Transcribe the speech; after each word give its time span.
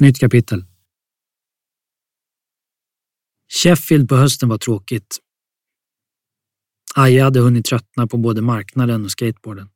Nytt 0.00 0.18
kapitel. 0.18 0.64
Sheffield 3.62 4.08
på 4.08 4.16
hösten 4.16 4.48
var 4.48 4.58
tråkigt. 4.58 5.18
Aja 6.94 7.24
hade 7.24 7.40
hunnit 7.40 7.64
tröttna 7.64 8.06
på 8.06 8.16
både 8.16 8.42
marknaden 8.42 9.04
och 9.04 9.10
skateboarden. 9.10 9.68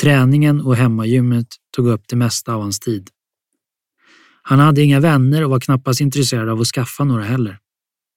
Träningen 0.00 0.60
och 0.60 0.76
hemmagymmet 0.76 1.46
tog 1.76 1.86
upp 1.86 2.08
det 2.08 2.16
mesta 2.16 2.54
av 2.54 2.60
hans 2.60 2.80
tid. 2.80 3.10
Han 4.42 4.58
hade 4.58 4.82
inga 4.82 5.00
vänner 5.00 5.44
och 5.44 5.50
var 5.50 5.60
knappast 5.60 6.00
intresserad 6.00 6.48
av 6.48 6.60
att 6.60 6.66
skaffa 6.66 7.04
några 7.04 7.24
heller. 7.24 7.58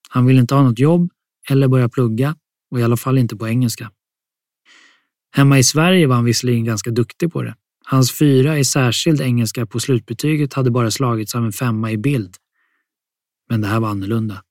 Han 0.08 0.26
ville 0.26 0.40
inte 0.40 0.54
ha 0.54 0.62
något 0.62 0.78
jobb 0.78 1.10
eller 1.50 1.68
börja 1.68 1.88
plugga 1.88 2.36
och 2.70 2.80
i 2.80 2.82
alla 2.82 2.96
fall 2.96 3.18
inte 3.18 3.36
på 3.36 3.48
engelska. 3.48 3.92
Hemma 5.30 5.58
i 5.58 5.64
Sverige 5.64 6.06
var 6.06 6.14
han 6.14 6.24
visserligen 6.24 6.64
ganska 6.64 6.90
duktig 6.90 7.32
på 7.32 7.42
det. 7.42 7.56
Hans 7.88 8.18
fyra 8.18 8.58
i 8.58 8.64
särskild 8.64 9.20
engelska 9.20 9.66
på 9.66 9.80
slutbetyget 9.80 10.54
hade 10.54 10.70
bara 10.70 10.90
slagits 10.90 11.34
av 11.34 11.44
en 11.44 11.52
femma 11.52 11.90
i 11.90 11.98
bild. 11.98 12.36
Men 13.48 13.60
det 13.60 13.66
här 13.68 13.80
var 13.80 13.88
annorlunda. 13.88 14.42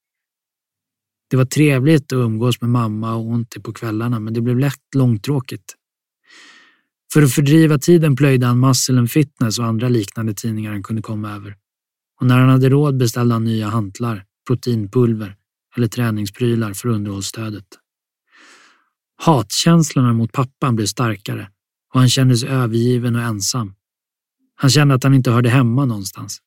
Det 1.29 1.37
var 1.37 1.45
trevligt 1.45 2.13
att 2.13 2.17
umgås 2.17 2.61
med 2.61 2.69
mamma 2.69 3.15
och 3.15 3.25
Onti 3.25 3.59
på 3.59 3.73
kvällarna, 3.73 4.19
men 4.19 4.33
det 4.33 4.41
blev 4.41 4.59
lätt 4.59 4.95
långtråkigt. 4.95 5.75
För 7.13 7.21
att 7.21 7.33
fördriva 7.33 7.77
tiden 7.77 8.15
plöjde 8.15 8.45
han 8.45 8.59
Muscle 8.59 8.99
and 8.99 9.11
Fitness 9.11 9.59
och 9.59 9.65
andra 9.65 9.89
liknande 9.89 10.33
tidningar 10.33 10.71
han 10.71 10.83
kunde 10.83 11.01
komma 11.01 11.31
över. 11.31 11.55
Och 12.21 12.27
när 12.27 12.39
han 12.39 12.49
hade 12.49 12.69
råd 12.69 12.97
beställde 12.97 13.35
han 13.35 13.43
nya 13.43 13.67
hantlar, 13.67 14.25
proteinpulver 14.47 15.35
eller 15.77 15.87
träningsprylar 15.87 16.73
för 16.73 16.89
underhållsstödet. 16.89 17.67
Hatkänslorna 19.17 20.13
mot 20.13 20.31
pappan 20.31 20.75
blev 20.75 20.85
starkare 20.85 21.49
och 21.95 22.01
han 22.01 22.09
kände 22.09 22.37
sig 22.37 22.49
övergiven 22.49 23.15
och 23.15 23.21
ensam. 23.21 23.73
Han 24.55 24.69
kände 24.69 24.93
att 24.93 25.03
han 25.03 25.13
inte 25.13 25.31
hörde 25.31 25.49
hemma 25.49 25.85
någonstans. 25.85 26.39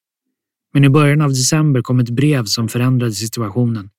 Men 0.74 0.84
i 0.84 0.90
början 0.90 1.20
av 1.20 1.28
december 1.28 1.82
kom 1.82 2.00
ett 2.00 2.10
brev 2.10 2.44
som 2.44 2.68
förändrade 2.68 3.12
situationen. 3.12 3.90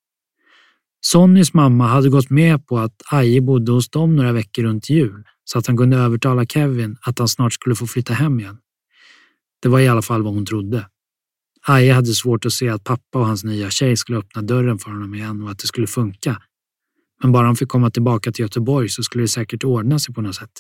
Sonnys 1.02 1.54
mamma 1.54 1.88
hade 1.88 2.10
gått 2.10 2.30
med 2.30 2.68
på 2.68 2.80
att 2.80 3.02
Aje 3.12 3.42
bodde 3.42 3.72
hos 3.72 3.90
dem 3.90 4.16
några 4.16 4.32
veckor 4.32 4.64
runt 4.64 4.90
jul 4.90 5.24
så 5.44 5.60
att 5.60 5.68
han 5.68 5.78
kunde 5.78 5.98
övertala 5.98 6.46
Kevin 6.46 6.98
att 7.02 7.20
han 7.20 7.28
snart 7.28 7.54
skulle 7.54 7.76
få 7.76 7.88
flytta 7.88 8.14
hem 8.14 8.40
igen. 8.40 8.58
Det 9.62 9.70
var 9.70 9.80
i 9.80 9.88
alla 9.88 10.02
fall 10.02 10.24
vad 10.24 10.34
hon 10.34 10.46
trodde. 10.46 10.88
Aje 11.68 11.94
hade 11.94 12.14
svårt 12.14 12.46
att 12.46 12.54
se 12.54 12.70
att 12.70 12.84
pappa 12.84 13.20
och 13.20 13.26
hans 13.26 13.44
nya 13.44 13.70
tjej 13.70 13.98
skulle 13.98 14.18
öppna 14.18 14.42
dörren 14.42 14.80
för 14.80 14.92
honom 14.92 15.16
igen 15.16 15.44
och 15.44 15.52
att 15.52 15.60
det 15.60 15.68
skulle 15.68 15.88
funka. 15.88 16.42
Men 17.22 17.32
bara 17.32 17.46
han 17.46 17.56
fick 17.56 17.70
komma 17.70 17.90
tillbaka 17.90 18.32
till 18.32 18.44
Göteborg 18.44 18.90
så 18.90 19.04
skulle 19.04 19.24
det 19.24 19.28
säkert 19.28 19.64
ordna 19.64 20.00
sig 20.00 20.14
på 20.14 20.22
något 20.22 20.36
sätt. 20.36 20.52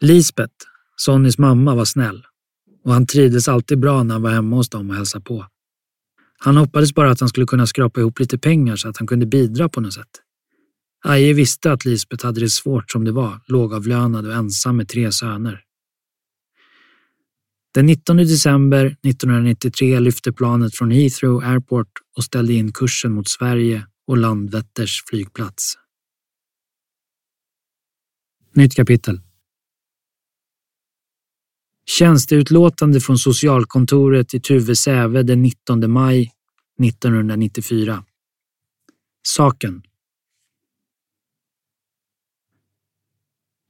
Lisbeth, 0.00 0.54
Sonnys 0.96 1.38
mamma, 1.38 1.74
var 1.74 1.84
snäll 1.84 2.24
och 2.84 2.92
han 2.92 3.06
trivdes 3.06 3.48
alltid 3.48 3.80
bra 3.80 4.02
när 4.02 4.14
han 4.14 4.22
var 4.22 4.30
hemma 4.30 4.56
hos 4.56 4.68
dem 4.68 4.90
och 4.90 4.96
hälsade 4.96 5.24
på. 5.24 5.46
Han 6.38 6.56
hoppades 6.56 6.94
bara 6.94 7.10
att 7.10 7.20
han 7.20 7.28
skulle 7.28 7.46
kunna 7.46 7.66
skrapa 7.66 8.00
ihop 8.00 8.18
lite 8.18 8.38
pengar 8.38 8.76
så 8.76 8.88
att 8.88 8.96
han 8.96 9.06
kunde 9.06 9.26
bidra 9.26 9.68
på 9.68 9.80
något 9.80 9.94
sätt. 9.94 10.22
Aje 11.04 11.32
visste 11.32 11.72
att 11.72 11.84
Lisbeth 11.84 12.26
hade 12.26 12.40
det 12.40 12.50
svårt 12.50 12.90
som 12.90 13.04
det 13.04 13.12
var, 13.12 13.40
lågavlönad 13.46 14.26
och 14.26 14.34
ensam 14.34 14.76
med 14.76 14.88
tre 14.88 15.12
söner. 15.12 15.64
Den 17.74 17.86
19 17.86 18.16
december 18.16 18.86
1993 18.86 20.00
lyfte 20.00 20.32
planet 20.32 20.74
från 20.74 20.90
Heathrow 20.90 21.44
Airport 21.44 21.88
och 22.16 22.24
ställde 22.24 22.52
in 22.52 22.72
kursen 22.72 23.12
mot 23.12 23.28
Sverige 23.28 23.86
och 24.06 24.16
Landvetters 24.16 25.02
flygplats. 25.06 25.74
Nytt 28.54 28.74
kapitel. 28.74 29.20
Tjänsteutlåtande 31.98 33.00
från 33.00 33.18
socialkontoret 33.18 34.34
i 34.34 34.40
Tuve 34.40 34.76
Säve 34.76 35.22
den 35.22 35.42
19 35.42 35.90
maj 35.90 36.32
1994. 36.84 38.04
Saken. 39.28 39.82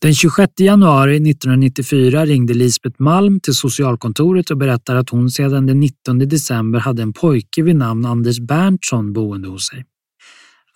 Den 0.03 0.15
26 0.15 0.53
januari 0.61 1.17
1994 1.17 2.27
ringde 2.27 2.55
Lisbeth 2.55 3.03
Malm 3.03 3.41
till 3.41 3.55
socialkontoret 3.55 4.50
och 4.50 4.56
berättade 4.56 4.99
att 4.99 5.11
hon 5.11 5.31
sedan 5.31 5.67
den 5.67 5.81
19 5.81 6.19
december 6.19 6.78
hade 6.78 7.03
en 7.03 7.12
pojke 7.12 7.62
vid 7.62 7.77
namn 7.77 8.06
Anders 8.06 8.41
Berntsson 8.41 9.12
boende 9.12 9.49
hos 9.49 9.69
sig. 9.69 9.84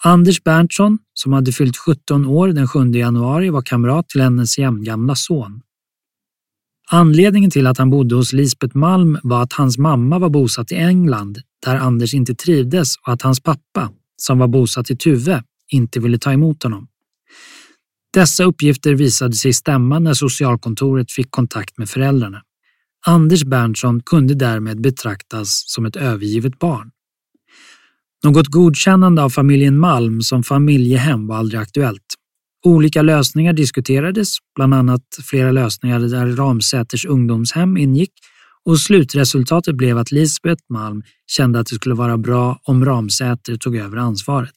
Anders 0.04 0.42
Berntsson, 0.42 0.98
som 1.14 1.32
hade 1.32 1.52
fyllt 1.52 1.76
17 1.76 2.26
år 2.26 2.48
den 2.48 2.68
7 2.68 2.91
januari, 2.91 3.50
var 3.50 3.62
kamrat 3.62 4.08
till 4.08 4.20
hennes 4.20 4.58
jämngamla 4.58 5.14
son. 5.14 5.62
Anledningen 6.91 7.50
till 7.50 7.66
att 7.66 7.78
han 7.78 7.91
bodde 7.91 8.15
hos 8.15 8.32
Lisbeth 8.32 8.76
Malm 8.76 9.19
var 9.22 9.43
att 9.43 9.53
hans 9.53 9.78
mamma 9.78 10.19
var 10.19 10.28
bosatt 10.28 10.72
i 10.72 10.75
England 10.75 11.38
där 11.65 11.76
Anders 11.76 12.15
inte 12.15 12.34
trivdes 12.34 12.97
och 12.97 13.12
att 13.12 13.22
hans 13.22 13.41
pappa, 13.41 13.91
som 14.16 14.38
var 14.38 14.48
bosatt 14.48 14.91
i 14.91 14.97
Tuve, 14.97 15.42
inte 15.69 16.00
ville 16.00 16.19
ta 16.19 16.32
emot 16.32 16.62
honom. 16.62 16.88
Dessa 18.12 18.44
uppgifter 18.44 18.94
visade 18.94 19.32
sig 19.32 19.53
stämma 19.53 19.98
när 19.98 20.15
socialkontoret 20.15 21.12
fick 21.12 21.31
kontakt 21.31 21.78
med 21.78 21.88
föräldrarna. 21.88 22.42
Anders 23.06 23.44
Berntsson 23.44 24.00
kunde 24.03 24.34
därmed 24.34 24.81
betraktas 24.81 25.65
som 25.66 25.87
ett 25.87 25.97
övergivet 25.97 26.59
barn. 26.59 26.91
Något 28.25 28.47
godkännande 28.47 29.22
av 29.22 29.31
familjen 29.31 29.78
Malm 29.78 30.21
som 30.21 30.42
familjehem 30.42 31.26
var 31.26 31.37
aldrig 31.37 31.60
aktuellt. 31.60 32.15
Olika 32.64 33.02
lösningar 33.02 33.52
diskuterades, 33.52 34.36
bland 34.54 34.74
annat 34.74 35.02
flera 35.24 35.52
lösningar 35.52 36.00
där 36.00 36.26
Ramsäters 36.26 37.04
ungdomshem 37.06 37.76
ingick 37.76 38.12
och 38.64 38.80
slutresultatet 38.80 39.74
blev 39.74 39.98
att 39.98 40.12
Lisbeth 40.12 40.62
Malm 40.68 41.03
kände 41.26 41.59
att 41.60 41.66
det 41.66 41.74
skulle 41.74 41.94
vara 41.94 42.18
bra 42.18 42.60
om 42.62 42.84
Ramsäter 42.84 43.56
tog 43.56 43.76
över 43.76 43.97
ansvaret. 43.97 44.54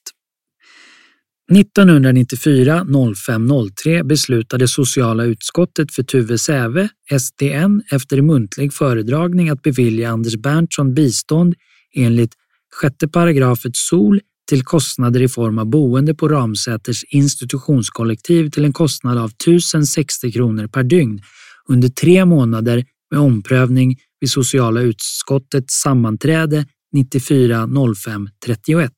1994 1.52 2.86
0503 3.16 4.04
beslutade 4.04 4.68
sociala 4.68 5.24
utskottet 5.24 5.92
för 5.92 6.04
Tuve 6.04 6.38
Säve, 6.38 6.90
SDN, 7.19 7.81
efter 7.92 8.22
muntlig 8.22 8.74
föredragning 8.74 9.50
att 9.50 9.62
bevilja 9.62 10.10
Anders 10.10 10.36
Berntsson 10.36 10.94
bistånd 10.94 11.56
enligt 11.96 12.34
sjätte 12.81 13.08
paragrafet 13.08 13.75
SOL 13.75 14.19
till 14.50 14.64
kostnader 14.64 15.22
i 15.22 15.28
form 15.28 15.60
av 15.60 15.66
boende 15.66 16.16
på 16.16 16.28
Ramsäters 16.28 17.04
institutionskollektiv 17.04 18.50
till 18.50 18.66
en 18.66 18.74
kostnad 18.74 19.18
av 19.18 19.30
1060 19.30 20.32
kronor 20.32 20.68
per 20.68 20.84
dygn 20.84 21.22
under 21.68 21.90
tre 21.90 22.26
månader 22.26 22.86
med 23.12 23.20
omprövning 23.20 23.98
vid 24.20 24.32
sociala 24.32 24.82
utskottets 24.82 25.82
sammanträde 25.82 26.66
94 26.94 27.70
05 27.96 28.30
31. 28.46 28.92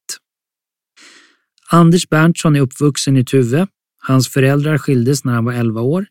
Anders 1.70 2.10
Berntsson 2.10 2.56
är 2.56 2.62
uppvuxen 2.62 3.18
i 3.18 3.26
Tuve. 3.26 3.68
Hans 4.00 4.30
föräldrar 4.30 4.78
skildes 4.78 5.24
när 5.24 5.34
han 5.34 5.46
var 5.46 5.54
11 5.54 5.82
år. 5.82 6.06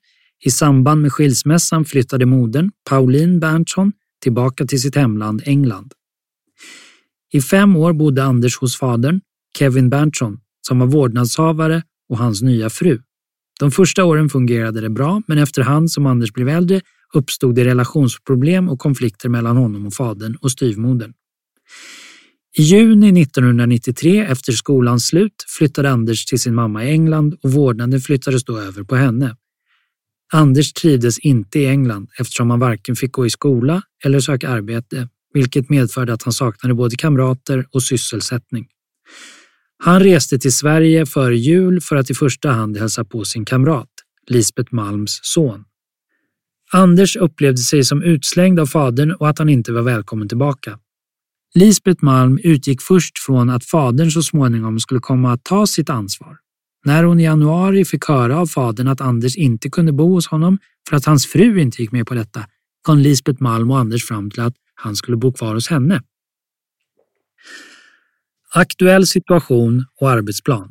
I 0.45 0.51
samband 0.51 1.03
med 1.03 1.13
skilsmässan 1.13 1.85
flyttade 1.85 2.27
modern, 2.27 2.71
Pauline 2.89 3.41
Berntsson, 3.41 3.93
tillbaka 4.23 4.67
till 4.67 4.83
sitt 4.83 4.95
hemland 4.95 5.43
England. 5.45 5.93
I 7.33 7.41
fem 7.41 7.77
år 7.77 7.93
bodde 7.93 8.25
Anders 8.25 8.57
hos 8.57 8.77
fadern, 8.77 9.21
Kevin 9.59 9.91
Berntsson, 9.91 10.39
som 10.67 10.79
var 10.79 10.87
vårdnadshavare 10.87 11.83
och 12.09 12.19
hans 12.19 12.43
nya 12.43 12.71
fru. 12.71 12.99
De 13.61 13.71
första 13.71 14.05
åren 14.05 14.29
fungerade 14.29 14.81
det 14.81 14.91
bra, 14.91 15.23
men 15.27 15.39
efterhand 15.39 15.91
som 15.91 16.07
Anders 16.07 16.33
blev 16.33 16.49
äldre 16.49 16.81
uppstod 17.15 17.55
det 17.55 17.65
relationsproblem 17.65 18.69
och 18.69 18.79
konflikter 18.79 19.29
mellan 19.29 19.57
honom 19.57 19.87
och 19.87 19.95
fadern 19.95 20.37
och 20.41 20.51
styvmodern. 20.51 21.13
I 22.59 22.63
juni 22.63 23.23
1993, 23.23 24.21
efter 24.21 24.53
skolans 24.53 25.07
slut, 25.07 25.45
flyttade 25.59 25.91
Anders 25.91 26.25
till 26.25 26.41
sin 26.41 26.55
mamma 26.55 26.85
i 26.85 26.91
England 26.91 27.37
och 27.43 27.53
vårdnaden 27.53 28.01
flyttades 28.01 28.45
då 28.45 28.59
över 28.59 28.83
på 28.83 28.97
henne. 28.97 29.37
Anders 30.33 30.73
trivdes 30.73 31.19
inte 31.19 31.59
i 31.59 31.67
England 31.67 32.09
eftersom 32.19 32.51
han 32.51 32.61
varken 32.61 32.97
fick 32.97 33.13
gå 33.13 33.27
i 33.27 33.31
skola 33.31 33.83
eller 34.05 34.21
söka 34.21 34.49
arbete, 34.49 35.09
vilket 35.35 35.71
medförde 35.71 36.13
att 36.13 36.23
han 36.23 36.33
saknade 36.33 36.75
både 36.75 36.97
kamrater 36.97 37.67
och 37.71 37.83
sysselsättning. 37.83 38.67
Han 39.79 40.01
reste 40.01 40.39
till 40.39 40.53
Sverige 40.53 41.07
före 41.07 41.37
jul 41.37 41.81
för 41.81 41.97
att 41.97 42.11
i 42.11 42.15
första 42.15 42.51
hand 42.51 42.77
hälsa 42.77 43.05
på 43.05 43.25
sin 43.25 43.45
kamrat, 43.45 43.89
Lisbeth 44.27 44.75
Malms 44.75 45.21
son. 45.23 45.65
Anders 46.73 47.17
upplevde 47.17 47.59
sig 47.59 47.85
som 47.85 48.03
utslängd 48.03 48.61
av 48.61 48.67
fadern 48.67 49.13
och 49.13 49.29
att 49.29 49.39
han 49.39 49.49
inte 49.49 49.73
var 49.73 49.83
välkommen 49.83 50.29
tillbaka. 50.29 50.79
Lisbeth 51.55 52.05
Malm 52.05 52.39
utgick 52.43 52.83
först 52.83 53.19
från 53.19 53.51
att 53.51 53.65
fadern 53.65 54.11
så 54.11 54.23
småningom 54.23 54.81
skulle 54.81 55.01
komma 55.01 55.33
att 55.33 55.45
ta 55.45 55.67
sitt 55.67 55.91
ansvar. 55.91 56.37
När 56.85 57.05
hon 57.05 57.21
i 57.21 57.25
januari 57.25 57.85
fick 57.85 58.05
höra 58.05 58.39
av 58.39 58.47
fadern 58.47 58.89
att 58.89 59.01
Anders 59.01 59.37
inte 59.37 59.71
kunde 59.71 59.93
bo 59.93 60.15
hos 60.15 60.27
honom 60.27 60.59
för 60.89 60.97
att 60.97 61.05
hans 61.05 61.27
fru 61.27 61.61
inte 61.61 61.83
gick 61.83 61.93
med 61.93 62.07
på 62.07 62.15
detta 62.15 62.47
kom 62.83 62.99
Lisbeth 62.99 63.43
Malm 63.43 63.71
och 63.71 63.79
Anders 63.79 64.05
fram 64.05 64.31
till 64.31 64.41
att 64.41 64.55
han 64.75 64.97
skulle 64.97 65.17
bo 65.17 65.33
kvar 65.33 65.55
hos 65.55 65.69
henne. 65.69 66.03
Aktuell 68.55 69.07
situation 69.07 69.85
och 70.01 70.11
arbetsplan. 70.11 70.71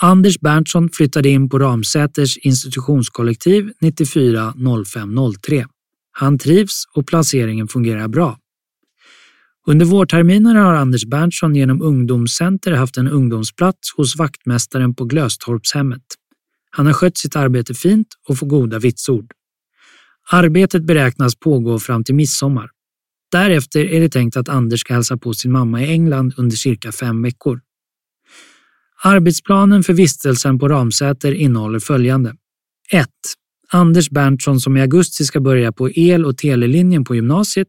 Anders 0.00 0.40
Berntsson 0.40 0.88
flyttade 0.92 1.28
in 1.28 1.48
på 1.48 1.58
Ramsäters 1.58 2.36
institutionskollektiv 2.36 3.72
94 3.80 4.54
05 4.86 5.16
03. 5.42 5.66
Han 6.12 6.38
trivs 6.38 6.84
och 6.94 7.06
placeringen 7.06 7.68
fungerar 7.68 8.08
bra. 8.08 8.38
Under 9.66 9.86
vårterminen 9.86 10.56
har 10.56 10.74
Anders 10.74 11.04
Berntsson 11.04 11.54
genom 11.54 11.82
Ungdomscenter 11.82 12.72
haft 12.72 12.96
en 12.96 13.08
ungdomsplats 13.08 13.94
hos 13.96 14.16
vaktmästaren 14.16 14.94
på 14.94 15.04
Glöstorpshemmet. 15.04 16.02
Han 16.70 16.86
har 16.86 16.92
skött 16.92 17.18
sitt 17.18 17.36
arbete 17.36 17.74
fint 17.74 18.08
och 18.28 18.38
får 18.38 18.46
goda 18.46 18.78
vitsord. 18.78 19.32
Arbetet 20.30 20.84
beräknas 20.84 21.34
pågå 21.36 21.78
fram 21.78 22.04
till 22.04 22.14
midsommar. 22.14 22.70
Därefter 23.34 23.84
är 23.84 24.00
det 24.00 24.08
tänkt 24.08 24.36
att 24.36 24.48
Anders 24.48 24.80
ska 24.80 24.94
hälsa 24.94 25.16
på 25.16 25.34
sin 25.34 25.52
mamma 25.52 25.82
i 25.82 25.90
England 25.90 26.34
under 26.36 26.56
cirka 26.56 26.92
fem 26.92 27.22
veckor. 27.22 27.60
Arbetsplanen 29.02 29.82
för 29.82 29.92
vistelsen 29.92 30.58
på 30.58 30.68
Ramsäter 30.68 31.32
innehåller 31.32 31.78
följande. 31.78 32.34
1. 32.90 33.08
Anders 33.72 34.10
Berntsson 34.10 34.60
som 34.60 34.76
i 34.76 34.80
augusti 34.80 35.24
ska 35.24 35.40
börja 35.40 35.72
på 35.72 35.90
el 35.90 36.24
och 36.24 36.36
telelinjen 36.36 37.04
på 37.04 37.14
gymnasiet 37.14 37.68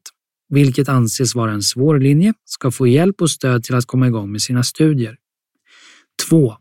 vilket 0.50 0.90
anses 0.90 1.36
vara 1.36 1.52
en 1.52 1.62
svår 1.62 2.00
linje, 2.00 2.34
ska 2.46 2.72
få 2.72 2.88
hjälp 2.88 3.22
och 3.22 3.32
stöd 3.32 3.64
till 3.64 3.76
att 3.76 3.86
komma 3.86 4.08
igång 4.08 4.32
med 4.32 4.42
sina 4.42 4.64
studier. 4.64 5.16
2. 6.30 6.56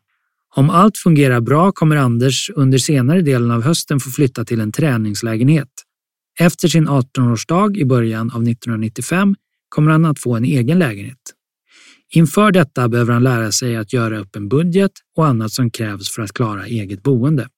Om 0.57 0.71
allt 0.71 0.99
fungerar 0.99 1.41
bra 1.41 1.73
kommer 1.73 1.97
Anders 1.97 2.51
under 2.55 2.79
senare 2.79 3.23
delen 3.23 3.51
av 3.51 3.63
hösten 3.63 4.01
få 4.01 4.11
flytta 4.11 4.45
till 4.45 4.61
en 4.61 4.73
träningslägenhet. 4.73 5.84
Efter 6.41 6.69
sin 6.69 6.89
18-årsdag 6.89 7.77
i 7.77 7.85
början 7.85 8.31
av 8.31 8.43
1995 8.43 9.35
kommer 9.69 9.91
han 9.91 10.05
att 10.05 10.19
få 10.19 10.37
en 10.37 10.45
egen 10.45 10.79
lägenhet. 10.79 11.19
Inför 12.11 12.53
detta 12.53 12.89
behöver 12.89 13.13
han 13.13 13.23
lära 13.23 13.53
sig 13.53 13.77
att 13.77 13.93
göra 13.93 14.19
upp 14.19 14.37
en 14.37 14.49
budget 14.49 14.93
och 15.17 15.27
annat 15.27 15.53
som 15.53 15.71
krävs 15.71 16.11
för 16.15 16.23
att 16.23 16.33
klara 16.33 16.67
eget 16.67 17.03
boende. 17.03 17.49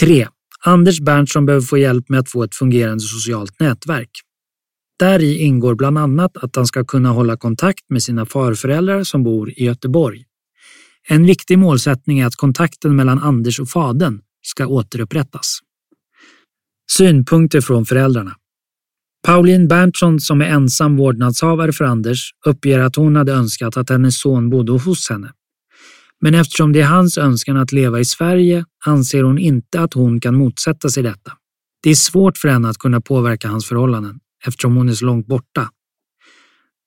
3. 0.00 0.28
Anders 0.64 1.00
Berntsson 1.00 1.46
behöver 1.46 1.66
få 1.66 1.78
hjälp 1.78 2.08
med 2.08 2.20
att 2.20 2.30
få 2.30 2.42
ett 2.42 2.54
fungerande 2.54 3.00
socialt 3.00 3.60
nätverk. 3.60 4.10
Där 4.98 5.22
i 5.22 5.38
ingår 5.38 5.74
bland 5.74 5.98
annat 5.98 6.36
att 6.36 6.56
han 6.56 6.66
ska 6.66 6.84
kunna 6.84 7.08
hålla 7.08 7.36
kontakt 7.36 7.84
med 7.88 8.02
sina 8.02 8.26
farföräldrar 8.26 9.04
som 9.04 9.22
bor 9.22 9.50
i 9.50 9.64
Göteborg. 9.64 10.24
En 11.08 11.26
viktig 11.26 11.58
målsättning 11.58 12.18
är 12.18 12.26
att 12.26 12.36
kontakten 12.36 12.96
mellan 12.96 13.18
Anders 13.18 13.60
och 13.60 13.68
fadern 13.68 14.20
ska 14.42 14.66
återupprättas. 14.66 15.58
Synpunkter 16.92 17.60
från 17.60 17.86
föräldrarna. 17.86 18.36
Pauline 19.26 19.68
Berntsson 19.68 20.20
som 20.20 20.40
är 20.40 20.44
ensam 20.44 20.96
vårdnadshavare 20.96 21.72
för 21.72 21.84
Anders 21.84 22.30
uppger 22.46 22.78
att 22.78 22.96
hon 22.96 23.16
hade 23.16 23.32
önskat 23.32 23.76
att 23.76 23.90
hennes 23.90 24.20
son 24.20 24.50
bodde 24.50 24.72
hos 24.72 25.10
henne. 25.10 25.32
Men 26.20 26.34
eftersom 26.34 26.72
det 26.72 26.80
är 26.80 26.86
hans 26.86 27.18
önskan 27.18 27.56
att 27.56 27.72
leva 27.72 28.00
i 28.00 28.04
Sverige 28.04 28.64
anser 28.86 29.22
hon 29.22 29.38
inte 29.38 29.80
att 29.80 29.94
hon 29.94 30.20
kan 30.20 30.34
motsätta 30.34 30.88
sig 30.88 31.02
detta. 31.02 31.32
Det 31.82 31.90
är 31.90 31.94
svårt 31.94 32.38
för 32.38 32.48
henne 32.48 32.68
att 32.68 32.78
kunna 32.78 33.00
påverka 33.00 33.48
hans 33.48 33.66
förhållanden 33.66 34.20
eftersom 34.46 34.76
hon 34.76 34.88
är 34.88 34.94
så 34.94 35.04
långt 35.04 35.26
borta. 35.26 35.68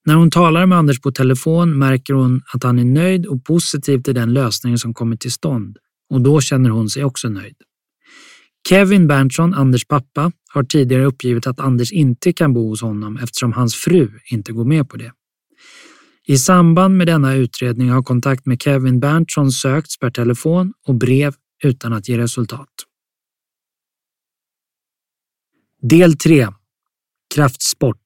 När 0.05 0.15
hon 0.15 0.31
talar 0.31 0.65
med 0.65 0.77
Anders 0.77 1.01
på 1.01 1.11
telefon 1.11 1.77
märker 1.77 2.13
hon 2.13 2.41
att 2.53 2.63
han 2.63 2.79
är 2.79 2.85
nöjd 2.85 3.25
och 3.25 3.45
positiv 3.45 4.01
till 4.01 4.15
den 4.15 4.33
lösning 4.33 4.77
som 4.77 4.93
kommit 4.93 5.19
till 5.19 5.31
stånd 5.31 5.77
och 6.09 6.21
då 6.21 6.41
känner 6.41 6.69
hon 6.69 6.89
sig 6.89 7.03
också 7.03 7.29
nöjd. 7.29 7.55
Kevin 8.69 9.07
Berntsson, 9.07 9.53
Anders 9.53 9.85
pappa, 9.87 10.31
har 10.53 10.63
tidigare 10.63 11.05
uppgivit 11.05 11.47
att 11.47 11.59
Anders 11.59 11.91
inte 11.91 12.33
kan 12.33 12.53
bo 12.53 12.69
hos 12.69 12.81
honom 12.81 13.17
eftersom 13.17 13.53
hans 13.53 13.75
fru 13.75 14.19
inte 14.31 14.51
går 14.51 14.65
med 14.65 14.89
på 14.89 14.97
det. 14.97 15.11
I 16.25 16.37
samband 16.37 16.97
med 16.97 17.07
denna 17.07 17.33
utredning 17.35 17.89
har 17.89 18.03
kontakt 18.03 18.45
med 18.45 18.61
Kevin 18.61 18.99
Berntsson 18.99 19.51
sökts 19.51 19.99
per 19.99 20.09
telefon 20.09 20.73
och 20.87 20.95
brev 20.95 21.35
utan 21.63 21.93
att 21.93 22.09
ge 22.09 22.17
resultat. 22.17 22.69
Del 25.81 26.17
3 26.17 26.47
Kraftsport 27.35 27.97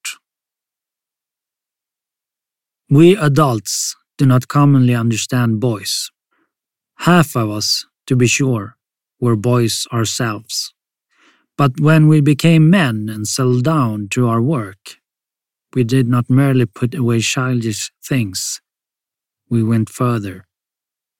We 2.90 3.20
adults 3.20 3.94
do 4.20 4.26
not 4.26 4.46
commonly 4.48 4.96
understand 4.96 5.60
boys. 5.60 6.08
Half 6.96 7.36
of 7.36 7.56
us, 7.56 7.84
to 8.10 8.16
be 8.16 8.28
sure, 8.28 8.77
were 9.20 9.36
boys 9.36 9.88
ourselves. 9.92 10.74
But 11.58 11.80
when 11.80 12.08
we 12.08 12.22
became 12.22 12.70
men 12.70 13.10
and 13.10 13.28
settled 13.28 13.64
down 13.64 14.10
to 14.10 14.28
our 14.28 14.42
work, 14.42 14.98
we 15.76 15.84
did 15.84 16.08
not 16.08 16.30
merely 16.30 16.66
put 16.66 16.96
away 16.96 17.20
childish 17.22 17.92
things, 18.10 18.62
we 19.50 19.64
went 19.64 19.90
further 19.90 20.46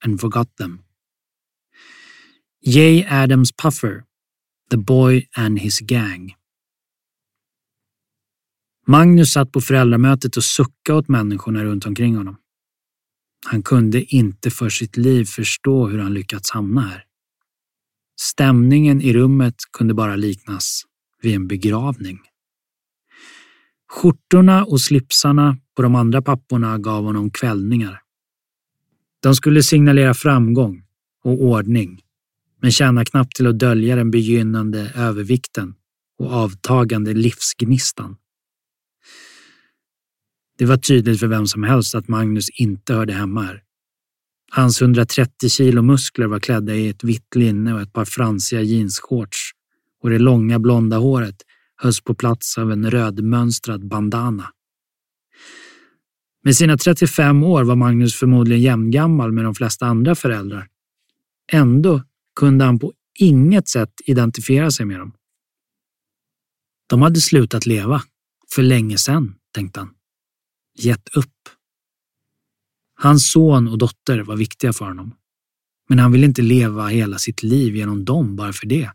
and 0.04 0.20
forgot 0.20 0.48
them. 0.58 0.84
J. 2.64 3.04
Adams 3.04 3.52
Puffer, 3.52 4.06
The 4.70 4.78
Boy 4.78 5.28
and 5.36 5.60
His 5.60 5.80
Gang. 5.80 6.34
Magnus 8.86 9.32
satt 9.32 9.52
på 9.52 9.62
föräldramötet 9.62 10.38
och 10.38 10.44
suckade 10.44 11.00
åt 11.00 11.08
människorna 11.08 11.64
runt 11.64 11.86
omkring 11.86 12.16
honom. 12.16 12.38
Han 13.46 13.64
kunde 13.64 14.04
inte 14.04 14.52
för 14.52 14.70
sitt 14.70 14.98
liv 14.98 15.26
förstå 15.26 15.88
hur 15.88 16.00
han 16.00 16.14
lyckats 16.14 16.52
hamna 16.52 16.82
här. 16.82 17.07
Stämningen 18.20 19.02
i 19.02 19.14
rummet 19.14 19.56
kunde 19.78 19.94
bara 19.94 20.16
liknas 20.16 20.84
vid 21.22 21.36
en 21.36 21.48
begravning. 21.48 22.20
Skjortorna 23.92 24.66
och 24.66 24.82
slipsarna 24.82 25.58
på 25.76 25.82
de 25.82 25.96
andra 25.96 26.22
papporna 26.22 26.78
gav 26.78 27.04
honom 27.04 27.32
kvällningar. 27.32 28.02
De 29.24 29.36
skulle 29.36 29.64
signalera 29.64 30.14
framgång 30.14 30.84
och 31.24 31.42
ordning, 31.42 32.02
men 32.62 32.72
tjäna 32.72 33.06
knappt 33.06 33.36
till 33.36 33.48
att 33.48 33.60
dölja 33.60 33.96
den 33.96 34.12
begynnande 34.12 34.92
övervikten 34.96 35.76
och 36.20 36.32
avtagande 36.32 37.14
livsgnistan. 37.14 38.16
Det 40.58 40.66
var 40.66 40.78
tydligt 40.78 41.20
för 41.20 41.28
vem 41.28 41.48
som 41.48 41.64
helst 41.64 41.96
att 41.96 42.08
Magnus 42.08 42.50
inte 42.50 42.94
hörde 42.94 43.14
hemma 43.14 43.42
här. 43.42 43.64
Hans 44.52 44.82
130 44.82 45.50
kilo 45.50 45.82
muskler 45.82 46.28
var 46.28 46.40
klädda 46.40 46.76
i 46.76 46.90
ett 46.90 47.04
vitt 47.04 47.36
linne 47.36 47.74
och 47.74 47.82
ett 47.82 47.94
par 47.94 48.06
fransiga 48.06 48.62
jeansshorts 48.62 49.52
och 50.04 50.10
det 50.10 50.20
långa 50.20 50.60
blonda 50.60 50.98
håret 50.98 51.36
hölls 51.76 52.02
på 52.02 52.16
plats 52.16 52.58
av 52.58 52.72
en 52.72 52.92
rödmönstrad 52.92 53.88
bandana. 53.88 54.52
Med 56.44 56.56
sina 56.56 56.78
35 56.78 57.44
år 57.44 57.64
var 57.64 57.76
Magnus 57.76 58.16
förmodligen 58.16 58.62
jämngammal 58.62 59.32
med 59.32 59.44
de 59.44 59.56
flesta 59.56 59.86
andra 59.86 60.16
föräldrar. 60.16 60.68
Ändå 61.52 62.04
kunde 62.36 62.66
han 62.66 62.80
på 62.80 62.94
inget 63.20 63.68
sätt 63.68 63.94
identifiera 64.06 64.72
sig 64.72 64.86
med 64.86 65.00
dem. 65.00 65.14
De 66.90 67.02
hade 67.02 67.22
slutat 67.22 67.66
leva, 67.66 68.02
för 68.56 68.62
länge 68.62 68.98
sedan, 68.98 69.36
tänkte 69.54 69.80
han 69.80 69.90
gett 70.78 71.10
upp. 71.16 71.50
Hans 73.00 73.32
son 73.32 73.68
och 73.68 73.78
dotter 73.78 74.20
var 74.20 74.36
viktiga 74.36 74.74
för 74.74 74.86
honom. 74.86 75.14
Men 75.90 76.00
han 76.00 76.12
ville 76.12 76.26
inte 76.26 76.42
leva 76.42 76.88
hela 76.88 77.18
sitt 77.18 77.44
liv 77.44 77.76
genom 77.76 78.06
dem 78.06 78.36
bara 78.36 78.54
för 78.54 78.68
det. 78.68 78.92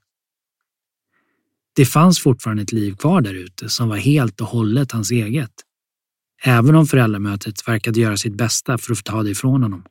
Det 1.76 1.86
fanns 1.86 2.20
fortfarande 2.20 2.62
ett 2.62 2.72
liv 2.72 2.96
kvar 2.96 3.20
där 3.20 3.34
ute 3.34 3.68
som 3.68 3.88
var 3.88 3.96
helt 3.96 4.40
och 4.40 4.46
hållet 4.46 4.92
hans 4.92 5.10
eget. 5.10 5.52
Även 6.44 6.74
om 6.74 6.86
föräldramötet 6.86 7.68
verkade 7.68 8.00
göra 8.00 8.16
sitt 8.16 8.34
bästa 8.34 8.78
för 8.78 8.92
att 8.92 9.04
ta 9.04 9.22
det 9.22 9.30
ifrån 9.30 9.62
honom. 9.62 9.84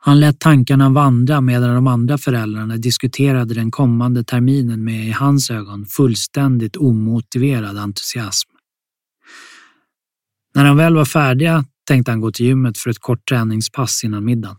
Han 0.00 0.20
lät 0.20 0.40
tankarna 0.40 0.90
vandra 0.90 1.40
medan 1.40 1.74
de 1.74 1.86
andra 1.86 2.18
föräldrarna 2.18 2.76
diskuterade 2.76 3.54
den 3.54 3.70
kommande 3.70 4.24
terminen 4.24 4.84
med 4.84 5.06
i 5.06 5.10
hans 5.10 5.50
ögon 5.50 5.86
fullständigt 5.86 6.76
omotiverad 6.76 7.78
entusiasm. 7.78 8.50
När 10.54 10.64
han 10.64 10.76
väl 10.76 10.94
var 10.94 11.04
färdiga 11.04 11.64
tänkte 11.88 12.10
han 12.10 12.20
gå 12.20 12.32
till 12.32 12.46
gymmet 12.46 12.78
för 12.78 12.90
ett 12.90 12.98
kort 12.98 13.28
träningspass 13.28 14.04
innan 14.04 14.24
middagen. 14.24 14.56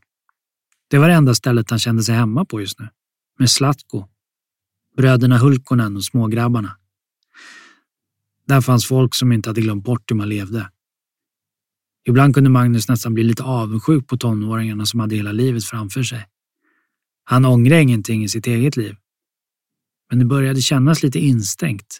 Det 0.87 0.97
var 0.97 1.09
det 1.09 1.15
enda 1.15 1.35
stället 1.35 1.69
han 1.69 1.79
kände 1.79 2.03
sig 2.03 2.15
hemma 2.15 2.45
på 2.45 2.61
just 2.61 2.79
nu, 2.79 2.87
med 3.39 3.49
Slatko, 3.49 4.07
bröderna 4.97 5.37
Hulkonen 5.37 5.95
och 5.95 6.03
smågrabbarna. 6.03 6.77
Där 8.47 8.61
fanns 8.61 8.85
folk 8.85 9.15
som 9.15 9.31
inte 9.31 9.49
hade 9.49 9.61
glömt 9.61 9.83
bort 9.83 10.11
hur 10.11 10.15
man 10.15 10.29
levde. 10.29 10.69
Ibland 12.07 12.33
kunde 12.33 12.49
Magnus 12.49 12.89
nästan 12.89 13.13
bli 13.13 13.23
lite 13.23 13.43
avundsjuk 13.43 14.07
på 14.07 14.17
tonåringarna 14.17 14.85
som 14.85 14.99
hade 14.99 15.15
hela 15.15 15.31
livet 15.31 15.65
framför 15.65 16.03
sig. 16.03 16.25
Han 17.23 17.45
ångrade 17.45 17.81
ingenting 17.81 18.23
i 18.23 18.29
sitt 18.29 18.47
eget 18.47 18.77
liv. 18.77 18.95
Men 20.09 20.19
det 20.19 20.25
började 20.25 20.61
kännas 20.61 21.03
lite 21.03 21.19
instängt. 21.19 21.99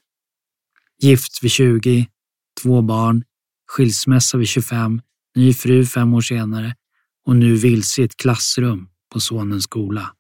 Gift 1.01 1.43
vid 1.43 1.51
20, 1.51 2.07
två 2.62 2.81
barn, 2.81 3.24
skilsmässa 3.67 4.38
vid 4.38 4.48
25, 4.48 5.01
ny 5.36 5.53
fru 5.53 5.86
fem 5.86 6.13
år 6.13 6.21
senare 6.21 6.75
och 7.25 7.36
nu 7.36 7.55
vilse 7.55 8.01
i 8.01 8.05
ett 8.05 8.17
klassrum 8.17 8.89
på 9.13 9.19
sonens 9.19 9.63
skola. 9.63 10.15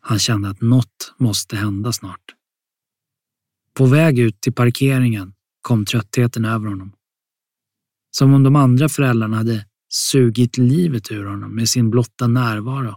Han 0.00 0.18
kände 0.18 0.48
att 0.48 0.60
något 0.60 1.14
måste 1.18 1.56
hända 1.56 1.92
snart. 1.92 2.34
På 3.74 3.86
väg 3.86 4.18
ut 4.18 4.40
till 4.40 4.52
parkeringen 4.52 5.32
kom 5.60 5.84
tröttheten 5.84 6.44
över 6.44 6.66
honom. 6.66 6.92
Som 8.10 8.34
om 8.34 8.42
de 8.42 8.56
andra 8.56 8.88
föräldrarna 8.88 9.36
hade 9.36 9.66
sugit 9.88 10.58
livet 10.58 11.10
ur 11.10 11.24
honom 11.24 11.54
med 11.54 11.68
sin 11.68 11.90
blotta 11.90 12.26
närvaro. 12.26 12.94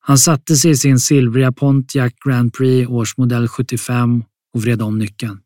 Han 0.00 0.18
satte 0.18 0.56
sig 0.56 0.70
i 0.70 0.76
sin 0.76 0.98
silvriga 0.98 1.52
Pontiac 1.52 2.12
Grand 2.24 2.54
Prix 2.54 2.88
årsmodell 2.88 3.48
75 3.48 4.24
och 4.54 4.62
vred 4.62 4.82
om 4.82 4.98
nyckeln. 4.98 5.40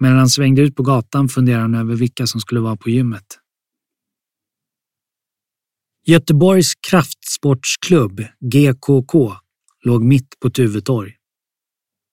Medan 0.00 0.18
han 0.18 0.28
svängde 0.28 0.62
ut 0.62 0.76
på 0.76 0.82
gatan 0.82 1.28
funderade 1.28 1.62
han 1.62 1.74
över 1.74 1.94
vilka 1.94 2.26
som 2.26 2.40
skulle 2.40 2.60
vara 2.60 2.76
på 2.76 2.90
gymmet. 2.90 3.38
Göteborgs 6.06 6.74
kraftsportsklubb, 6.74 8.20
GKK, 8.40 9.32
låg 9.84 10.04
mitt 10.04 10.40
på 10.40 10.50
Tuvetorg. 10.50 11.14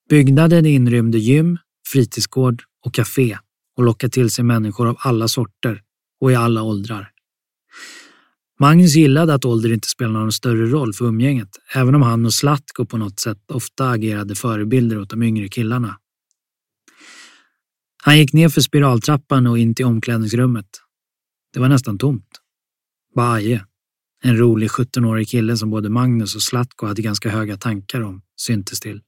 Byggnaden 0.08 0.66
inrymde 0.66 1.18
gym, 1.18 1.58
fritidsgård 1.88 2.62
och 2.84 2.94
café 2.94 3.38
och 3.76 3.84
lockade 3.84 4.10
till 4.10 4.30
sig 4.30 4.44
människor 4.44 4.88
av 4.88 4.96
alla 4.98 5.28
sorter 5.28 5.82
och 6.20 6.32
i 6.32 6.34
alla 6.34 6.62
åldrar. 6.62 7.10
Magnus 8.60 8.94
gillade 8.94 9.34
att 9.34 9.44
ålder 9.44 9.72
inte 9.72 9.88
spelade 9.88 10.18
någon 10.18 10.32
större 10.32 10.66
roll 10.66 10.92
för 10.92 11.04
umgänget, 11.04 11.48
även 11.74 11.94
om 11.94 12.02
han 12.02 12.24
och 12.24 12.34
Slatko 12.34 12.86
på 12.86 12.96
något 12.96 13.20
sätt 13.20 13.50
ofta 13.50 13.90
agerade 13.90 14.34
förebilder 14.34 15.00
åt 15.00 15.10
de 15.10 15.22
yngre 15.22 15.48
killarna. 15.48 15.96
Han 18.06 18.18
gick 18.18 18.32
ner 18.32 18.48
för 18.48 18.60
spiraltrappan 18.60 19.46
och 19.46 19.58
in 19.58 19.74
till 19.74 19.84
omklädningsrummet. 19.84 20.66
Det 21.52 21.60
var 21.60 21.68
nästan 21.68 21.98
tomt. 21.98 22.28
Bara 23.14 23.32
Aje, 23.32 23.64
en 24.22 24.36
rolig 24.36 24.70
17-årig 24.70 25.28
kille 25.28 25.56
som 25.56 25.70
både 25.70 25.88
Magnus 25.88 26.34
och 26.34 26.42
Slatko 26.42 26.86
hade 26.86 27.02
ganska 27.02 27.30
höga 27.30 27.56
tankar 27.56 28.00
om, 28.00 28.22
syntes 28.36 28.80
till. 28.80 29.00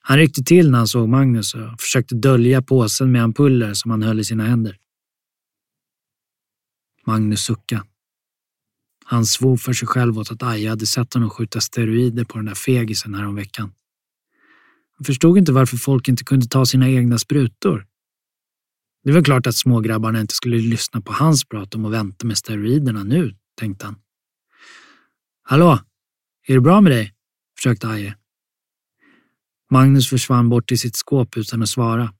Han 0.00 0.18
ryckte 0.18 0.42
till 0.42 0.70
när 0.70 0.78
han 0.78 0.88
såg 0.88 1.08
Magnus 1.08 1.54
och 1.54 1.80
försökte 1.80 2.14
dölja 2.14 2.62
påsen 2.62 3.12
med 3.12 3.22
ampuller 3.22 3.74
som 3.74 3.90
han 3.90 4.02
höll 4.02 4.20
i 4.20 4.24
sina 4.24 4.44
händer. 4.44 4.76
Magnus 7.06 7.40
suckade. 7.40 7.82
Han 9.04 9.26
svor 9.26 9.56
för 9.56 9.72
sig 9.72 9.88
själv 9.88 10.18
åt 10.18 10.32
att 10.32 10.42
Aja 10.42 10.70
hade 10.70 10.86
sett 10.86 11.14
honom 11.14 11.30
skjuta 11.30 11.60
steroider 11.60 12.24
på 12.24 12.38
den 12.38 12.46
där 12.46 12.54
fegisen 12.54 13.14
häromveckan. 13.14 13.72
Han 14.96 15.04
förstod 15.04 15.38
inte 15.38 15.52
varför 15.52 15.76
folk 15.76 16.08
inte 16.08 16.24
kunde 16.24 16.46
ta 16.46 16.66
sina 16.66 16.88
egna 16.88 17.18
sprutor. 17.18 17.86
Det 19.06 19.12
var 19.12 19.22
klart 19.22 19.46
att 19.46 19.56
smågrabbarna 19.56 20.20
inte 20.20 20.34
skulle 20.34 20.56
lyssna 20.56 21.00
på 21.00 21.12
hans 21.12 21.44
prat 21.44 21.74
om 21.74 21.84
att 21.84 21.92
vänta 21.92 22.26
med 22.26 22.38
steroiderna 22.38 23.04
nu, 23.04 23.34
tänkte 23.60 23.86
han. 23.86 23.96
Hallå, 25.42 25.78
är 26.46 26.54
det 26.54 26.60
bra 26.60 26.80
med 26.80 26.92
dig? 26.92 27.14
försökte 27.56 27.88
Aje. 27.88 28.16
Magnus 29.70 30.10
försvann 30.10 30.48
bort 30.48 30.68
till 30.68 30.78
sitt 30.78 30.96
skåp 30.96 31.36
utan 31.36 31.62
att 31.62 31.68
svara. 31.68 32.14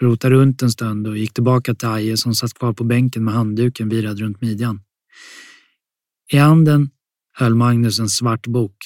Rotade 0.00 0.34
runt 0.34 0.62
en 0.62 0.70
stund 0.70 1.06
och 1.06 1.18
gick 1.18 1.34
tillbaka 1.34 1.74
till 1.74 1.88
Aje 1.88 2.16
som 2.16 2.34
satt 2.34 2.54
kvar 2.54 2.72
på 2.72 2.84
bänken 2.84 3.24
med 3.24 3.34
handduken 3.34 3.88
virad 3.88 4.18
runt 4.18 4.40
midjan. 4.40 4.82
I 6.32 6.36
handen 6.36 6.90
höll 7.32 7.54
Magnus 7.54 7.98
en 7.98 8.08
svart 8.08 8.46
bok. 8.46 8.76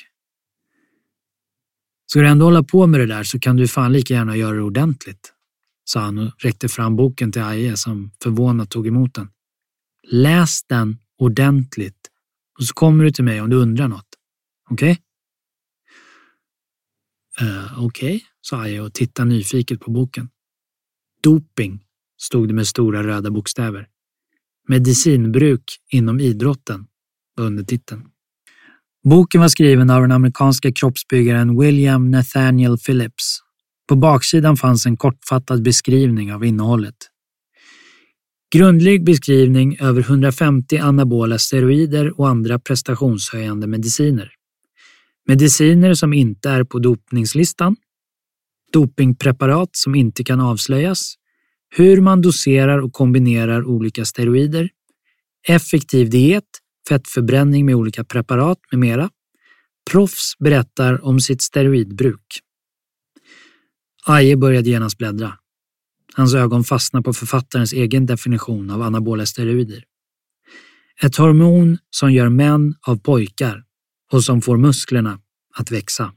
Ska 2.06 2.20
du 2.20 2.28
ändå 2.28 2.44
hålla 2.44 2.62
på 2.62 2.87
med 2.87 3.00
det 3.00 3.06
där 3.06 3.23
så 3.23 3.38
kan 3.38 3.56
du 3.56 3.68
fan 3.68 3.92
lika 3.92 4.14
gärna 4.14 4.37
göra 4.37 4.56
det 4.56 4.62
ordentligt, 4.62 5.32
sa 5.90 6.00
han 6.00 6.18
och 6.18 6.32
räckte 6.38 6.68
fram 6.68 6.97
boken 6.97 7.32
till 7.32 7.42
Aje 7.42 7.76
som 7.76 8.11
förvånat 8.23 8.70
tog 8.70 8.87
emot 8.87 9.14
den. 9.14 9.28
Läs 10.11 10.62
den 10.62 10.99
ordentligt 11.18 12.11
och 12.59 12.64
så 12.64 12.75
kommer 12.75 13.04
du 13.04 13.11
till 13.11 13.25
mig 13.25 13.40
om 13.40 13.50
du 13.50 13.56
undrar 13.56 13.88
något. 13.88 14.09
Okej? 14.70 14.90
Okay? 14.90 15.02
Uh, 17.49 17.85
Okej, 17.85 18.16
okay, 18.16 18.20
sa 18.40 18.61
Aje 18.61 18.80
och 18.80 18.94
tittade 18.94 19.28
nyfiket 19.28 19.80
på 19.80 19.90
boken. 19.90 20.28
Doping, 21.23 21.85
stod 22.20 22.49
det 22.49 22.54
med 22.54 22.66
stora 22.66 23.02
röda 23.02 23.30
bokstäver. 23.30 23.88
Medicinbruk 24.68 25.64
inom 25.90 26.20
idrotten 26.20 26.87
var 27.37 27.44
undertiteln. 27.44 28.09
Boken 29.04 29.40
var 29.40 29.49
skriven 29.49 29.90
av 29.90 30.02
den 30.02 30.12
amerikanska 30.12 30.73
kroppsbyggaren 30.73 31.61
William 31.61 32.11
Nathaniel 32.11 32.78
Phillips. 32.78 33.40
På 33.90 33.97
baksidan 33.97 34.56
fanns 34.56 34.87
en 34.87 34.97
kortfattad 34.97 35.62
beskrivning 35.62 36.32
av 36.32 36.44
innehållet. 36.44 36.94
Grundlig 38.54 39.04
beskrivning 39.04 39.76
över 39.80 40.00
150 40.00 40.78
anabola 40.78 41.38
steroider 41.38 42.20
och 42.20 42.28
andra 42.28 42.59
prestationshöjande 42.59 43.66
mediciner. 43.66 44.32
Mediciner 45.28 45.94
som 45.94 46.12
inte 46.12 46.50
är 46.50 46.64
på 46.64 46.78
dopningslistan, 46.78 47.76
dopingpreparat 48.73 49.70
som 49.73 49.94
inte 49.94 50.25
kan 50.25 50.40
avslöjas, 50.40 51.14
hur 51.76 52.00
man 52.00 52.23
doserar 52.23 52.78
och 52.78 52.92
kombinerar 52.92 53.64
olika 53.64 54.04
steroider, 54.04 54.70
effektiv 55.49 56.11
diet, 56.11 56.44
fettförbränning 56.88 57.66
med 57.66 57.75
olika 57.75 58.04
preparat 58.04 58.59
med 58.70 58.78
mera. 58.78 59.11
Proffs 59.90 60.38
berättar 60.38 61.04
om 61.04 61.20
sitt 61.20 61.42
steroidbruk. 61.42 62.40
Aje 64.07 64.37
började 64.37 64.71
genast 64.71 64.99
bläddra. 64.99 65.33
Hans 66.14 66.35
ögon 66.35 66.64
fastnade 66.64 67.04
på 67.04 67.12
författarens 67.12 67.73
egen 67.73 68.07
definition 68.07 68.71
av 68.71 68.83
anabola 68.83 69.26
steroider. 69.26 69.85
Ett 71.02 71.16
hormon 71.16 71.78
som 71.90 72.12
gör 72.12 72.28
män 72.28 72.75
av 72.87 72.97
pojkar 72.97 73.64
och 74.12 74.25
som 74.25 74.42
får 74.42 74.57
musklerna 74.57 75.21
att 75.57 75.71
växa. 75.71 76.12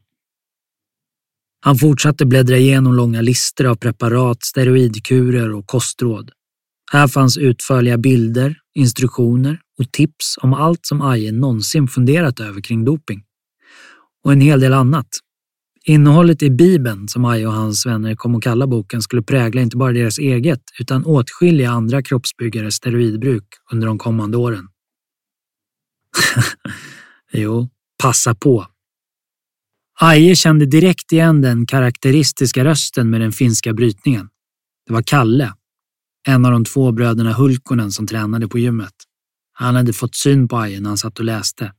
Han 1.60 1.78
fortsatte 1.78 2.26
bläddra 2.26 2.58
igenom 2.58 2.94
långa 2.94 3.22
listor 3.22 3.66
av 3.66 3.76
preparat, 3.76 4.44
steroidkurer 4.44 5.54
och 5.54 5.68
kostråd. 5.68 6.32
Här 6.92 7.08
fanns 7.08 7.38
utförliga 7.38 7.98
bilder, 7.98 8.60
instruktioner 8.74 9.62
och 9.80 9.92
tips 9.92 10.38
om 10.42 10.54
allt 10.54 10.86
som 10.86 11.02
Aje 11.02 11.32
någonsin 11.32 11.88
funderat 11.88 12.40
över 12.40 12.62
kring 12.62 12.86
doping. 12.86 13.24
Och 14.24 14.34
en 14.34 14.42
hel 14.42 14.60
del 14.60 14.74
annat. 14.74 15.08
Innehållet 15.86 16.44
i 16.44 16.50
Bibeln, 16.50 17.08
som 17.08 17.26
Aje 17.26 17.48
och 17.48 17.54
hans 17.54 17.86
vänner 17.86 18.16
kom 18.16 18.36
att 18.36 18.44
kalla 18.44 18.68
boken, 18.68 19.02
skulle 19.02 19.22
prägla 19.22 19.62
inte 19.62 19.78
bara 19.78 19.94
deras 19.94 20.20
eget 20.20 20.62
utan 20.80 21.06
åtskilliga 21.06 21.72
andra 21.72 22.04
kroppsbyggares 22.04 22.76
steroidbruk 22.76 23.44
under 23.72 23.88
de 23.88 23.98
kommande 23.98 24.38
åren. 24.38 24.68
jo, 27.32 27.70
passa 28.04 28.36
på. 28.36 28.68
Aje 30.00 30.36
kände 30.36 30.66
direkt 30.66 31.12
igen 31.12 31.42
den 31.42 31.66
karaktäristiska 31.66 32.66
rösten 32.66 33.10
med 33.10 33.22
den 33.22 33.32
finska 33.32 33.74
brytningen. 33.74 34.30
Det 34.88 34.94
var 34.94 35.02
Kalle, 35.02 35.54
en 36.28 36.46
av 36.46 36.52
de 36.52 36.66
två 36.66 36.92
bröderna 36.92 37.34
Hulkonen 37.34 37.92
som 37.92 38.08
tränade 38.08 38.48
på 38.48 38.60
gymmet. 38.60 38.94
Han 39.54 39.76
hade 39.76 39.94
fått 39.94 40.16
syn 40.16 40.48
på 40.48 40.58
Aje 40.58 40.80
när 40.80 40.90
han 40.90 40.98
satt 40.98 41.20
och 41.20 41.26
läste. 41.26 41.74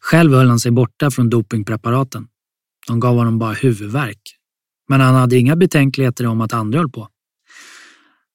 Själv 0.00 0.32
höll 0.32 0.48
han 0.48 0.60
sig 0.60 0.72
borta 0.72 1.10
från 1.10 1.30
dopingpreparaten. 1.30 2.28
De 2.86 3.00
gav 3.00 3.16
honom 3.16 3.38
bara 3.38 3.52
huvudvärk. 3.52 4.36
Men 4.88 5.00
han 5.00 5.14
hade 5.14 5.38
inga 5.38 5.56
betänkligheter 5.56 6.26
om 6.26 6.40
att 6.40 6.52
andra 6.52 6.78
höll 6.78 6.90
på. 6.90 7.08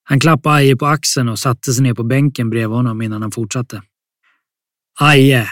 Han 0.03 0.19
klappade 0.19 0.55
Aje 0.55 0.75
på 0.75 0.85
axeln 0.85 1.29
och 1.29 1.39
satte 1.39 1.73
sig 1.73 1.83
ner 1.83 1.93
på 1.93 2.03
bänken 2.03 2.49
bredvid 2.49 2.75
honom 2.75 3.01
innan 3.01 3.21
han 3.21 3.31
fortsatte. 3.31 3.81
Aje, 4.99 5.49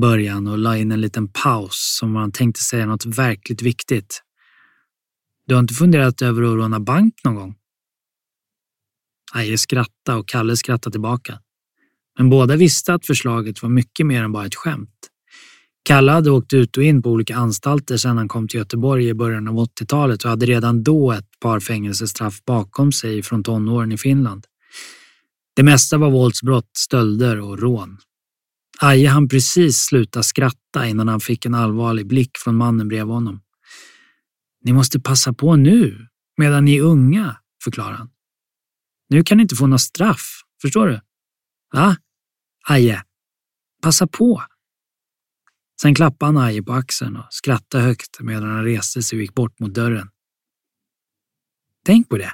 började 0.00 0.34
han 0.34 0.46
och 0.46 0.58
la 0.58 0.76
in 0.76 0.92
en 0.92 1.00
liten 1.00 1.28
paus 1.28 1.96
som 1.98 2.08
om 2.08 2.16
han 2.16 2.32
tänkte 2.32 2.62
säga 2.62 2.86
något 2.86 3.06
verkligt 3.06 3.62
viktigt. 3.62 4.22
Du 5.46 5.54
har 5.54 5.60
inte 5.60 5.74
funderat 5.74 6.22
över 6.22 6.42
att 6.42 6.56
råna 6.56 6.80
bank 6.80 7.14
någon 7.24 7.34
gång? 7.34 7.54
Aje 9.32 9.58
skrattade 9.58 10.18
och 10.18 10.28
Kalle 10.28 10.56
skrattade 10.56 10.92
tillbaka. 10.92 11.40
Men 12.18 12.30
båda 12.30 12.56
visste 12.56 12.94
att 12.94 13.06
förslaget 13.06 13.62
var 13.62 13.70
mycket 13.70 14.06
mer 14.06 14.24
än 14.24 14.32
bara 14.32 14.46
ett 14.46 14.54
skämt. 14.54 15.10
Kalle 15.82 16.12
hade 16.12 16.30
åkt 16.30 16.52
ut 16.52 16.76
och 16.76 16.82
in 16.82 17.02
på 17.02 17.10
olika 17.10 17.36
anstalter 17.36 17.96
sedan 17.96 18.18
han 18.18 18.28
kom 18.28 18.48
till 18.48 18.58
Göteborg 18.58 19.08
i 19.08 19.14
början 19.14 19.48
av 19.48 19.54
80-talet 19.54 20.24
och 20.24 20.30
hade 20.30 20.46
redan 20.46 20.82
då 20.82 21.12
ett 21.12 21.40
par 21.40 21.60
fängelsestraff 21.60 22.44
bakom 22.44 22.92
sig 22.92 23.22
från 23.22 23.42
tonåren 23.42 23.92
i 23.92 23.98
Finland. 23.98 24.46
Det 25.56 25.62
mesta 25.62 25.98
var 25.98 26.10
våldsbrott, 26.10 26.70
stölder 26.76 27.40
och 27.40 27.58
rån. 27.58 27.98
Aje 28.80 29.08
hann 29.08 29.28
precis 29.28 29.78
sluta 29.78 30.22
skratta 30.22 30.86
innan 30.86 31.08
han 31.08 31.20
fick 31.20 31.46
en 31.46 31.54
allvarlig 31.54 32.06
blick 32.06 32.38
från 32.38 32.56
mannen 32.56 32.88
bredvid 32.88 33.14
honom. 33.14 33.40
Ni 34.64 34.72
måste 34.72 35.00
passa 35.00 35.32
på 35.32 35.56
nu, 35.56 36.06
medan 36.38 36.64
ni 36.64 36.76
är 36.76 36.82
unga, 36.82 37.36
förklarade 37.64 37.96
han. 37.96 38.10
Nu 39.08 39.24
kan 39.24 39.36
ni 39.36 39.42
inte 39.42 39.56
få 39.56 39.66
något 39.66 39.80
straff, 39.80 40.42
förstår 40.62 40.86
du? 40.86 41.00
Va? 41.72 41.96
Aje, 42.68 43.02
passa 43.82 44.06
på. 44.06 44.42
Sen 45.82 45.94
klappade 45.94 46.28
han 46.28 46.36
Aje 46.36 46.62
på 46.62 46.72
axeln 46.72 47.16
och 47.16 47.24
skrattade 47.30 47.84
högt 47.84 48.20
medan 48.20 48.50
han 48.50 48.64
reste 48.64 49.02
sig 49.02 49.16
och 49.16 49.22
gick 49.22 49.34
bort 49.34 49.60
mot 49.60 49.74
dörren. 49.74 50.08
Tänk 51.86 52.08
på 52.08 52.18
det. 52.18 52.32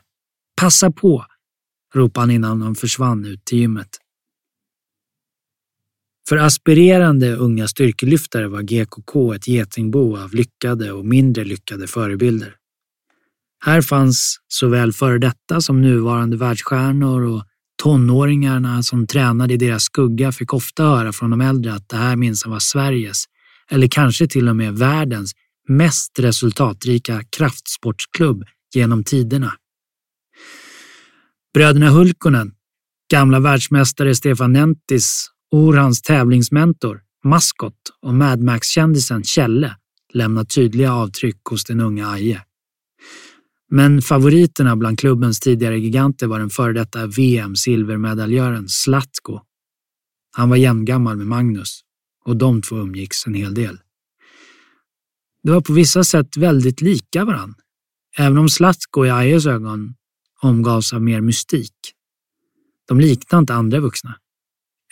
Passa 0.60 0.90
på, 0.90 1.26
ropade 1.94 2.22
han 2.22 2.30
innan 2.30 2.62
han 2.62 2.74
försvann 2.74 3.24
ut 3.24 3.44
till 3.44 3.58
gymmet. 3.58 3.88
För 6.28 6.36
aspirerande 6.36 7.36
unga 7.36 7.68
styrkelyftare 7.68 8.48
var 8.48 8.62
GKK 8.62 9.32
ett 9.32 9.48
getingbo 9.48 10.16
av 10.16 10.34
lyckade 10.34 10.92
och 10.92 11.06
mindre 11.06 11.44
lyckade 11.44 11.86
förebilder. 11.86 12.56
Här 13.64 13.82
fanns 13.82 14.36
såväl 14.48 14.92
före 14.92 15.18
detta 15.18 15.60
som 15.60 15.82
nuvarande 15.82 16.36
världsstjärnor 16.36 17.22
och 17.22 17.44
tonåringarna 17.82 18.82
som 18.82 19.06
tränade 19.06 19.54
i 19.54 19.56
deras 19.56 19.82
skugga 19.82 20.32
fick 20.32 20.54
ofta 20.54 20.84
höra 20.84 21.12
från 21.12 21.30
de 21.30 21.40
äldre 21.40 21.74
att 21.74 21.88
det 21.88 21.96
här 21.96 22.16
minsann 22.16 22.52
var 22.52 22.58
Sveriges, 22.58 23.24
eller 23.70 23.88
kanske 23.88 24.26
till 24.26 24.48
och 24.48 24.56
med 24.56 24.78
världens, 24.78 25.32
mest 25.68 26.18
resultatrika 26.18 27.22
kraftsportsklubb 27.36 28.44
genom 28.74 29.04
tiderna. 29.04 29.52
Bröderna 31.54 31.90
Hulkonen, 31.90 32.52
gamla 33.10 33.40
världsmästare 33.40 34.14
Stefan 34.14 34.52
Nentis 34.52 35.30
Orhans 35.50 36.02
tävlingsmentor, 36.02 37.00
maskot 37.24 37.74
och 38.02 38.14
Mad 38.14 38.40
Max-kändisen 38.40 39.24
Kjelle 39.24 39.76
lämnar 40.12 40.44
tydliga 40.44 40.92
avtryck 40.92 41.40
hos 41.50 41.64
den 41.64 41.80
unga 41.80 42.10
Aje. 42.10 42.42
Men 43.70 44.02
favoriterna 44.02 44.76
bland 44.76 44.98
klubbens 44.98 45.40
tidigare 45.40 45.78
giganter 45.78 46.26
var 46.26 46.38
den 46.38 46.50
före 46.50 46.72
detta 46.72 47.06
VM-silvermedaljören 47.06 48.68
Zlatko. 48.68 49.40
Han 50.36 50.48
var 50.48 50.56
jämngammal 50.56 51.16
med 51.16 51.26
Magnus 51.26 51.85
och 52.26 52.36
de 52.36 52.62
två 52.62 52.76
umgicks 52.76 53.26
en 53.26 53.34
hel 53.34 53.54
del. 53.54 53.78
De 55.42 55.50
var 55.52 55.60
på 55.60 55.72
vissa 55.72 56.04
sätt 56.04 56.36
väldigt 56.36 56.80
lika 56.80 57.24
varann, 57.24 57.54
även 58.16 58.38
om 58.38 58.48
Zlatko 58.48 59.06
i 59.06 59.10
Ajes 59.10 59.46
ögon 59.46 59.94
omgavs 60.42 60.92
av 60.92 61.02
mer 61.02 61.20
mystik. 61.20 61.74
De 62.88 63.00
liknade 63.00 63.40
inte 63.40 63.54
andra 63.54 63.80
vuxna. 63.80 64.16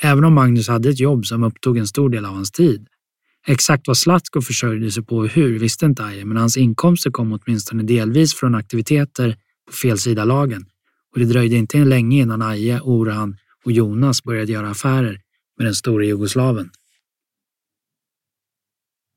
Även 0.03 0.25
om 0.25 0.35
Magnus 0.35 0.69
hade 0.69 0.89
ett 0.91 1.01
jobb 1.01 1.27
som 1.27 1.45
upptog 1.45 1.79
en 1.79 1.87
stor 1.87 2.11
del 2.11 2.25
av 2.25 2.35
hans 2.35 2.51
tid. 2.51 2.89
Exakt 3.47 3.89
vad 3.89 3.97
Slatko 3.97 4.43
försörjde 4.43 4.91
sig 4.91 5.05
på 5.05 5.17
och 5.17 5.29
hur 5.29 5.59
visste 5.59 5.87
inte 5.87 6.05
Aje, 6.05 6.25
men 6.25 6.37
hans 6.37 6.57
inkomster 6.57 7.11
kom 7.11 7.33
åtminstone 7.33 7.83
delvis 7.83 8.35
från 8.35 8.55
aktiviteter 8.55 9.37
på 9.67 9.73
fel 9.73 9.99
sida 9.99 10.25
lagen 10.25 10.67
och 11.13 11.19
det 11.19 11.25
dröjde 11.25 11.57
inte 11.57 11.85
länge 11.85 12.23
innan 12.23 12.43
Aje, 12.43 12.81
Orhan 12.81 13.37
och 13.65 13.73
Jonas 13.73 14.23
började 14.23 14.53
göra 14.53 14.71
affärer 14.71 15.21
med 15.59 15.67
den 15.67 15.75
stora 15.75 16.05
jugoslaven. 16.05 16.71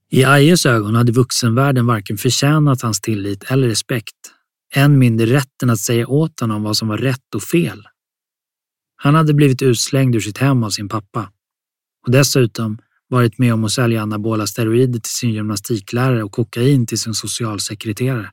I 0.10 0.24
Ajes 0.24 0.66
ögon 0.66 0.96
hade 0.96 1.12
vuxenvärlden 1.12 1.86
varken 1.86 2.18
förtjänat 2.18 2.82
hans 2.82 3.02
tillit 3.02 3.44
eller 3.44 3.68
respekt, 3.68 4.16
än 4.76 5.00
mindre 5.00 5.26
rätten 5.26 5.70
att 5.70 5.80
säga 5.80 6.08
åt 6.08 6.40
honom 6.40 6.64
vad 6.64 6.78
som 6.78 6.88
var 6.88 6.98
rätt 6.98 7.36
och 7.36 7.44
fel. 7.44 7.84
Han 8.96 9.16
hade 9.16 9.34
blivit 9.34 9.62
utslängd 9.62 10.16
ur 10.16 10.20
sitt 10.20 10.38
hem 10.38 10.64
av 10.64 10.70
sin 10.70 10.90
pappa 10.90 11.32
och 12.06 12.12
dessutom 12.12 12.78
varit 13.10 13.38
med 13.38 13.54
om 13.54 13.64
att 13.64 13.72
sälja 13.72 14.02
anabola 14.02 14.48
steroider 14.48 15.00
till 15.00 15.12
sin 15.12 15.34
gymnastiklärare 15.34 16.24
och 16.24 16.32
kokain 16.32 16.86
till 16.86 17.00
sin 17.00 17.14
socialsekreterare. 17.14 18.32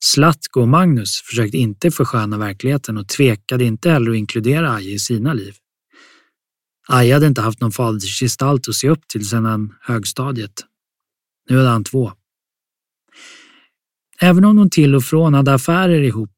Slatko 0.00 0.60
och 0.60 0.68
Magnus 0.68 1.22
försökte 1.24 1.56
inte 1.56 1.90
försköna 1.90 2.38
verkligheten 2.38 2.98
och 2.98 3.08
tvekade 3.08 3.64
inte 3.64 3.90
heller 3.90 4.10
att 4.10 4.16
inkludera 4.16 4.72
Aje 4.72 4.90
i 4.90 4.98
sina 4.98 5.32
liv. 5.32 5.54
Aje 6.88 7.14
hade 7.14 7.26
inte 7.26 7.40
haft 7.40 7.60
någon 7.60 7.72
fadersgestalt 7.72 8.68
att 8.68 8.74
se 8.74 8.88
upp 8.88 9.08
till 9.08 9.28
sedan 9.28 9.74
högstadiet. 9.80 10.64
Nu 11.50 11.56
hade 11.56 11.68
han 11.68 11.84
två. 11.84 12.12
Även 14.20 14.44
om 14.44 14.56
de 14.56 14.70
till 14.70 14.94
och 14.94 15.04
från 15.04 15.34
hade 15.34 15.54
affärer 15.54 16.02
ihop 16.02 16.32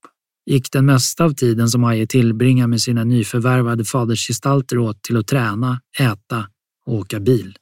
gick 0.46 0.72
den 0.72 0.86
mesta 0.86 1.24
av 1.24 1.34
tiden 1.34 1.68
som 1.68 1.84
Aje 1.84 2.06
tillbringade 2.06 2.68
med 2.68 2.80
sina 2.80 3.04
nyförvärvade 3.04 3.84
fadersgestalter 3.84 4.78
åt 4.78 5.02
till 5.02 5.16
att 5.16 5.26
träna, 5.26 5.80
äta 5.98 6.48
och 6.86 6.94
åka 6.94 7.20
bil. 7.20 7.56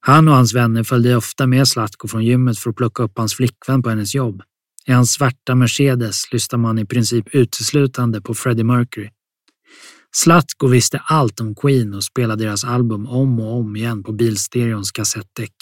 Han 0.00 0.28
och 0.28 0.34
hans 0.34 0.54
vänner 0.54 0.82
följde 0.82 1.16
ofta 1.16 1.46
med 1.46 1.68
Zlatko 1.68 2.08
från 2.08 2.24
gymmet 2.24 2.58
för 2.58 2.70
att 2.70 2.76
plocka 2.76 3.02
upp 3.02 3.18
hans 3.18 3.34
flickvän 3.34 3.82
på 3.82 3.88
hennes 3.90 4.14
jobb. 4.14 4.42
I 4.86 4.92
hans 4.92 5.12
svarta 5.12 5.54
Mercedes 5.54 6.32
lyssnade 6.32 6.62
man 6.62 6.78
i 6.78 6.86
princip 6.86 7.34
uteslutande 7.34 8.20
på 8.20 8.34
Freddie 8.34 8.64
Mercury. 8.64 9.10
Zlatko 10.14 10.66
visste 10.66 10.98
allt 10.98 11.40
om 11.40 11.54
Queen 11.54 11.94
och 11.94 12.04
spelade 12.04 12.44
deras 12.44 12.64
album 12.64 13.06
om 13.06 13.40
och 13.40 13.56
om 13.56 13.76
igen 13.76 14.02
på 14.02 14.12
bilstereons 14.12 14.90
kassettdäck. 14.90 15.54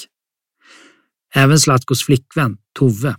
Även 1.34 1.58
Zlatkos 1.58 2.04
flickvän, 2.04 2.56
Tove, 2.78 3.16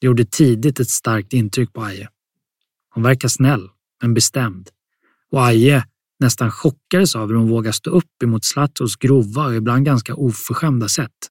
gjorde 0.00 0.24
tidigt 0.24 0.80
ett 0.80 0.90
starkt 0.90 1.32
intryck 1.32 1.72
på 1.72 1.82
Aje. 1.82 2.08
Hon 2.94 3.02
verkar 3.02 3.28
snäll, 3.28 3.68
men 4.02 4.14
bestämd. 4.14 4.68
Och 5.30 5.46
Aje 5.46 5.84
nästan 6.20 6.50
chockades 6.50 7.16
av 7.16 7.28
hur 7.28 7.34
hon 7.34 7.48
vågade 7.48 7.72
stå 7.72 7.90
upp 7.90 8.22
emot 8.22 8.44
Slatkos 8.44 8.96
grova 8.96 9.46
och 9.46 9.54
ibland 9.54 9.84
ganska 9.84 10.14
oförskämda 10.14 10.88
sätt. 10.88 11.30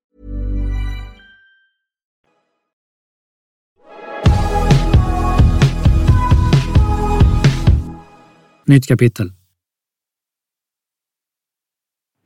Nytt 8.71 8.87
kapitel. 8.87 9.31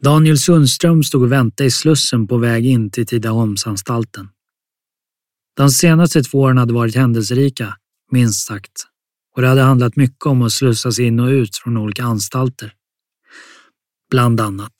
Daniel 0.02 0.38
Sundström 0.38 1.04
stod 1.04 1.24
och 1.24 1.32
väntade 1.32 1.68
i 1.68 1.72
slussen 1.72 2.28
på 2.28 2.38
väg 2.38 2.66
in 2.66 2.92
till 2.92 3.06
Tidaholmsanstalten. 3.06 4.30
De 5.58 5.70
senaste 5.70 6.24
två 6.24 6.40
åren 6.40 6.58
hade 6.58 6.74
varit 6.74 6.96
händelserika, 6.96 7.78
minst 8.12 8.48
sagt, 8.48 8.72
och 9.36 9.42
det 9.42 9.48
hade 9.48 9.62
handlat 9.62 9.96
mycket 9.96 10.26
om 10.26 10.42
att 10.42 10.52
slussas 10.52 11.00
in 11.00 11.20
och 11.20 11.28
ut 11.28 11.56
från 11.56 11.78
olika 11.78 12.04
anstalter. 12.04 12.74
Bland 14.12 14.42
annat. 14.42 14.76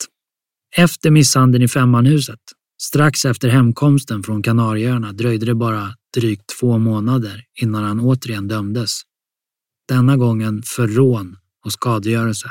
Efter 0.76 1.10
misshandeln 1.10 1.64
i 1.64 1.68
Femmanhuset, 1.68 2.40
strax 2.82 3.24
efter 3.24 3.48
hemkomsten 3.48 4.22
från 4.22 4.42
Kanarieöarna 4.42 5.12
dröjde 5.12 5.46
det 5.46 5.54
bara 5.54 5.94
drygt 6.16 6.58
två 6.60 6.78
månader 6.78 7.44
innan 7.60 7.84
han 7.84 8.00
återigen 8.00 8.48
dömdes. 8.48 9.00
Denna 9.88 10.16
gången 10.16 10.62
för 10.62 10.88
rån 10.88 11.36
och 11.66 11.72
skadegörelse. 11.72 12.50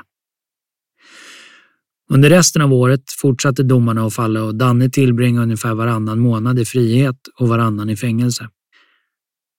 Under 2.09 2.29
resten 2.29 2.61
av 2.61 2.73
året 2.73 3.03
fortsatte 3.21 3.63
domarna 3.63 4.05
att 4.05 4.13
falla 4.13 4.43
och 4.43 4.55
Danne 4.55 4.89
tillbringade 4.89 5.43
ungefär 5.43 5.73
varannan 5.73 6.19
månad 6.19 6.59
i 6.59 6.65
frihet 6.65 7.17
och 7.39 7.47
varannan 7.47 7.89
i 7.89 7.95
fängelse. 7.95 8.49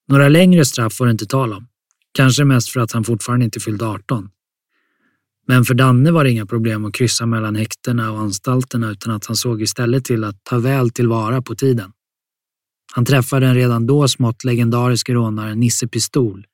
Några 0.09 0.29
längre 0.29 0.64
straff 0.64 1.01
var 1.01 1.07
det 1.07 1.11
inte 1.11 1.27
tal 1.27 1.53
om. 1.53 1.69
Kanske 2.14 2.45
mest 2.45 2.69
för 2.69 2.81
att 2.81 2.92
han 2.92 3.05
fortfarande 3.05 3.45
inte 3.45 3.61
fyllt 3.61 3.83
18. 3.83 4.29
Men 5.49 5.64
för 5.64 5.75
Danne 5.75 6.11
var 6.11 6.25
det 6.25 6.31
inga 6.31 6.47
problem 6.47 6.85
att 6.85 6.95
kryssa 6.95 7.27
mellan 7.27 7.57
häktena 7.57 8.12
och 8.12 8.19
anstalterna 8.19 8.90
utan 8.90 9.14
att 9.14 9.27
han 9.27 9.37
såg 9.37 9.62
istället 9.62 10.05
till 10.05 10.25
att 10.25 10.45
ta 10.45 10.59
väl 10.59 10.90
tillvara 10.90 11.42
på 11.42 11.55
tiden. 11.55 11.92
Han 12.95 13.05
träffade 13.05 13.47
den 13.47 13.55
redan 13.55 13.87
då 13.87 14.09
smått 14.09 14.45
legendariske 14.45 15.14
rånaren 15.14 15.61
Nisse 15.61 15.88
Pistol 15.88 16.47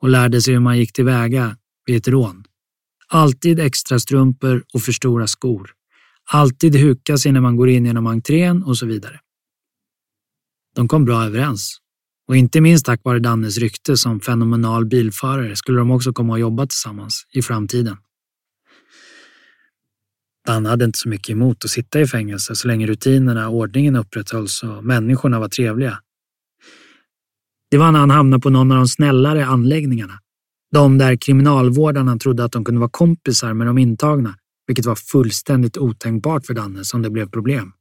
och 0.00 0.08
lärde 0.08 0.42
sig 0.42 0.54
hur 0.54 0.60
man 0.60 0.78
gick 0.78 0.92
tillväga 0.92 1.56
vid 1.86 1.96
ett 1.96 2.08
rån. 2.08 2.41
Alltid 3.14 3.60
extra 3.60 3.98
strumpor 3.98 4.64
och 4.74 4.82
för 4.82 4.92
stora 4.92 5.26
skor. 5.26 5.70
Alltid 6.32 6.76
huka 6.76 7.18
sig 7.18 7.32
när 7.32 7.40
man 7.40 7.56
går 7.56 7.68
in 7.68 7.86
genom 7.86 8.06
entrén 8.06 8.62
och 8.62 8.78
så 8.78 8.86
vidare. 8.86 9.20
De 10.74 10.88
kom 10.88 11.04
bra 11.04 11.24
överens. 11.24 11.78
Och 12.28 12.36
inte 12.36 12.60
minst 12.60 12.86
tack 12.86 13.00
vare 13.04 13.18
Dannes 13.18 13.58
rykte 13.58 13.96
som 13.96 14.20
fenomenal 14.20 14.86
bilförare 14.86 15.56
skulle 15.56 15.78
de 15.78 15.90
också 15.90 16.12
komma 16.12 16.34
att 16.34 16.40
jobba 16.40 16.66
tillsammans 16.66 17.26
i 17.32 17.42
framtiden. 17.42 17.96
Danne 20.46 20.68
hade 20.68 20.84
inte 20.84 20.98
så 20.98 21.08
mycket 21.08 21.30
emot 21.30 21.64
att 21.64 21.70
sitta 21.70 22.00
i 22.00 22.06
fängelse 22.06 22.56
så 22.56 22.68
länge 22.68 22.86
rutinerna 22.86 23.48
och 23.48 23.54
ordningen 23.54 23.96
upprätthölls 23.96 24.62
och 24.62 24.84
människorna 24.84 25.40
var 25.40 25.48
trevliga. 25.48 25.98
Det 27.70 27.78
var 27.78 27.92
när 27.92 28.00
han 28.00 28.10
hamnade 28.10 28.40
på 28.40 28.50
någon 28.50 28.70
av 28.70 28.76
de 28.76 28.88
snällare 28.88 29.46
anläggningarna. 29.46 30.21
De 30.72 30.98
där 30.98 31.16
kriminalvårdarna 31.16 32.16
trodde 32.16 32.44
att 32.44 32.52
de 32.52 32.64
kunde 32.64 32.80
vara 32.80 32.90
kompisar 32.90 33.54
med 33.54 33.66
de 33.66 33.78
intagna, 33.78 34.34
vilket 34.66 34.86
var 34.86 34.94
fullständigt 34.94 35.78
otänkbart 35.78 36.46
för 36.46 36.54
Danne 36.54 36.84
som 36.84 37.02
det 37.02 37.10
blev 37.10 37.30
problem. 37.30 37.72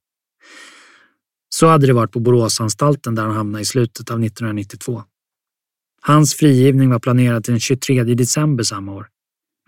Så 1.50 1.68
hade 1.68 1.88
det 1.88 1.94
varit 1.94 2.12
på 2.12 2.20
Boråsanstalten 2.20 3.16
där 3.16 3.24
han 3.24 3.36
hamnade 3.36 3.62
i 3.62 3.66
slutet 3.66 4.12
av 4.12 4.24
1992. 4.24 5.04
Hans 6.02 6.36
frigivning 6.36 6.90
var 6.90 7.00
planerad 7.00 7.44
till 7.44 7.54
den 7.54 7.60
23 7.60 8.04
december 8.04 8.64
samma 8.64 8.94
år. 8.94 9.08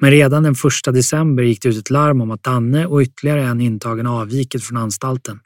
Men 0.02 0.12
redan 0.12 0.44
den 0.44 0.54
1 0.54 0.94
december 0.94 1.44
gick 1.44 1.62
det 1.62 1.70
ut 1.70 1.78
ett 1.78 1.90
larm 1.90 2.22
om 2.22 2.32
att 2.32 2.44
Danne 2.44 2.86
och 2.86 3.02
ytterligare 3.02 3.44
en 3.44 3.62
intagen 3.62 4.08
avvikit 4.08 4.64
från 4.64 4.78
anstalten. 4.78 5.40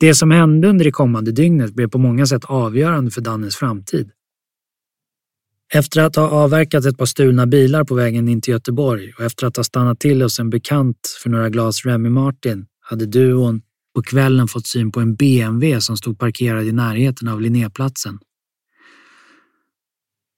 Det 0.00 0.14
som 0.14 0.30
hände 0.30 0.68
under 0.68 0.84
det 0.84 0.90
kommande 0.90 1.32
dygnet 1.32 1.74
blev 1.74 1.88
på 1.88 1.98
många 1.98 2.26
sätt 2.26 2.44
avgörande 2.44 3.10
för 3.10 3.20
Dannes 3.20 3.56
framtid. 3.56 4.10
Efter 5.74 6.00
att 6.00 6.16
ha 6.16 6.28
avverkat 6.28 6.84
ett 6.84 6.98
par 6.98 7.06
stulna 7.06 7.46
bilar 7.46 7.84
på 7.84 7.94
vägen 7.94 8.28
in 8.28 8.40
till 8.40 8.52
Göteborg 8.52 9.12
och 9.18 9.24
efter 9.24 9.46
att 9.46 9.56
ha 9.56 9.64
stannat 9.64 10.00
till 10.00 10.22
hos 10.22 10.38
en 10.38 10.50
bekant 10.50 11.18
för 11.22 11.30
några 11.30 11.48
glas 11.48 11.84
Remy 11.84 12.08
Martin 12.08 12.66
hade 12.80 13.06
duon 13.06 13.62
på 13.94 14.02
kvällen 14.02 14.48
fått 14.48 14.66
syn 14.66 14.92
på 14.92 15.00
en 15.00 15.14
BMW 15.14 15.80
som 15.80 15.96
stod 15.96 16.18
parkerad 16.18 16.66
i 16.66 16.72
närheten 16.72 17.28
av 17.28 17.40
Linnéplatsen. 17.40 18.18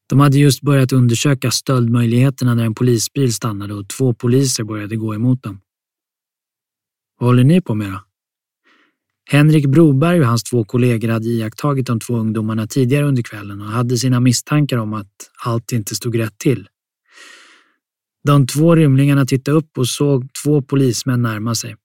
De 0.08 0.20
hade 0.20 0.38
just 0.38 0.60
börjat 0.60 0.92
undersöka 0.92 1.50
stöldmöjligheterna 1.50 2.54
när 2.54 2.64
en 2.64 2.74
polisbil 2.74 3.34
stannade 3.34 3.74
och 3.74 3.88
två 3.88 4.14
poliser 4.14 4.64
började 4.64 4.96
gå 4.96 5.14
emot 5.14 5.42
dem. 5.42 5.60
Vad 7.18 7.28
håller 7.28 7.44
ni 7.44 7.60
på 7.60 7.74
med 7.74 7.92
då? 7.92 8.00
Henrik 9.30 9.66
Broberg 9.66 10.20
och 10.20 10.26
hans 10.26 10.44
två 10.44 10.64
kollegor 10.64 11.08
hade 11.08 11.28
iakttagit 11.28 11.86
de 11.86 12.00
två 12.00 12.16
ungdomarna 12.16 12.66
tidigare 12.66 13.04
under 13.04 13.22
kvällen 13.22 13.60
och 13.60 13.66
hade 13.66 13.98
sina 13.98 14.20
misstankar 14.20 14.76
om 14.76 14.94
att 14.94 15.30
allt 15.44 15.72
inte 15.72 15.94
stod 15.94 16.18
rätt 16.18 16.38
till. 16.38 16.68
De 18.24 18.46
två 18.46 18.74
rymlingarna 18.74 19.26
tittade 19.26 19.56
upp 19.56 19.78
och 19.78 19.88
såg 19.88 20.28
två 20.44 20.62
polismän 20.62 21.22
närma 21.22 21.54
sig. 21.54 21.76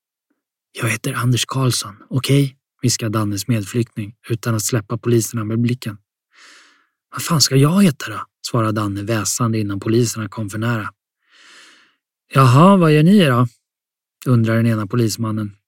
Jag 0.81 0.89
heter 0.89 1.13
Anders 1.13 1.45
Karlsson, 1.45 1.95
okej? 2.09 2.43
Okay? 2.43 2.55
viskade 2.81 3.19
Dannes 3.19 3.47
medflykting 3.47 4.15
utan 4.29 4.55
att 4.55 4.63
släppa 4.63 4.97
poliserna 4.97 5.43
med 5.43 5.59
blicken. 5.59 5.97
Vad 7.11 7.21
fan 7.21 7.41
ska 7.41 7.55
jag 7.55 7.83
heta 7.83 8.09
då? 8.09 8.19
svarade 8.47 8.71
Danne 8.71 9.03
väsande 9.03 9.59
innan 9.59 9.79
poliserna 9.79 10.29
kom 10.29 10.49
för 10.49 10.57
nära. 10.57 10.89
Jaha, 12.33 12.77
vad 12.77 12.93
gör 12.93 13.03
ni 13.03 13.25
då? 13.25 13.47
undrar 14.25 14.55
den 14.55 14.65
ena 14.65 14.87
polismannen. 14.87 15.58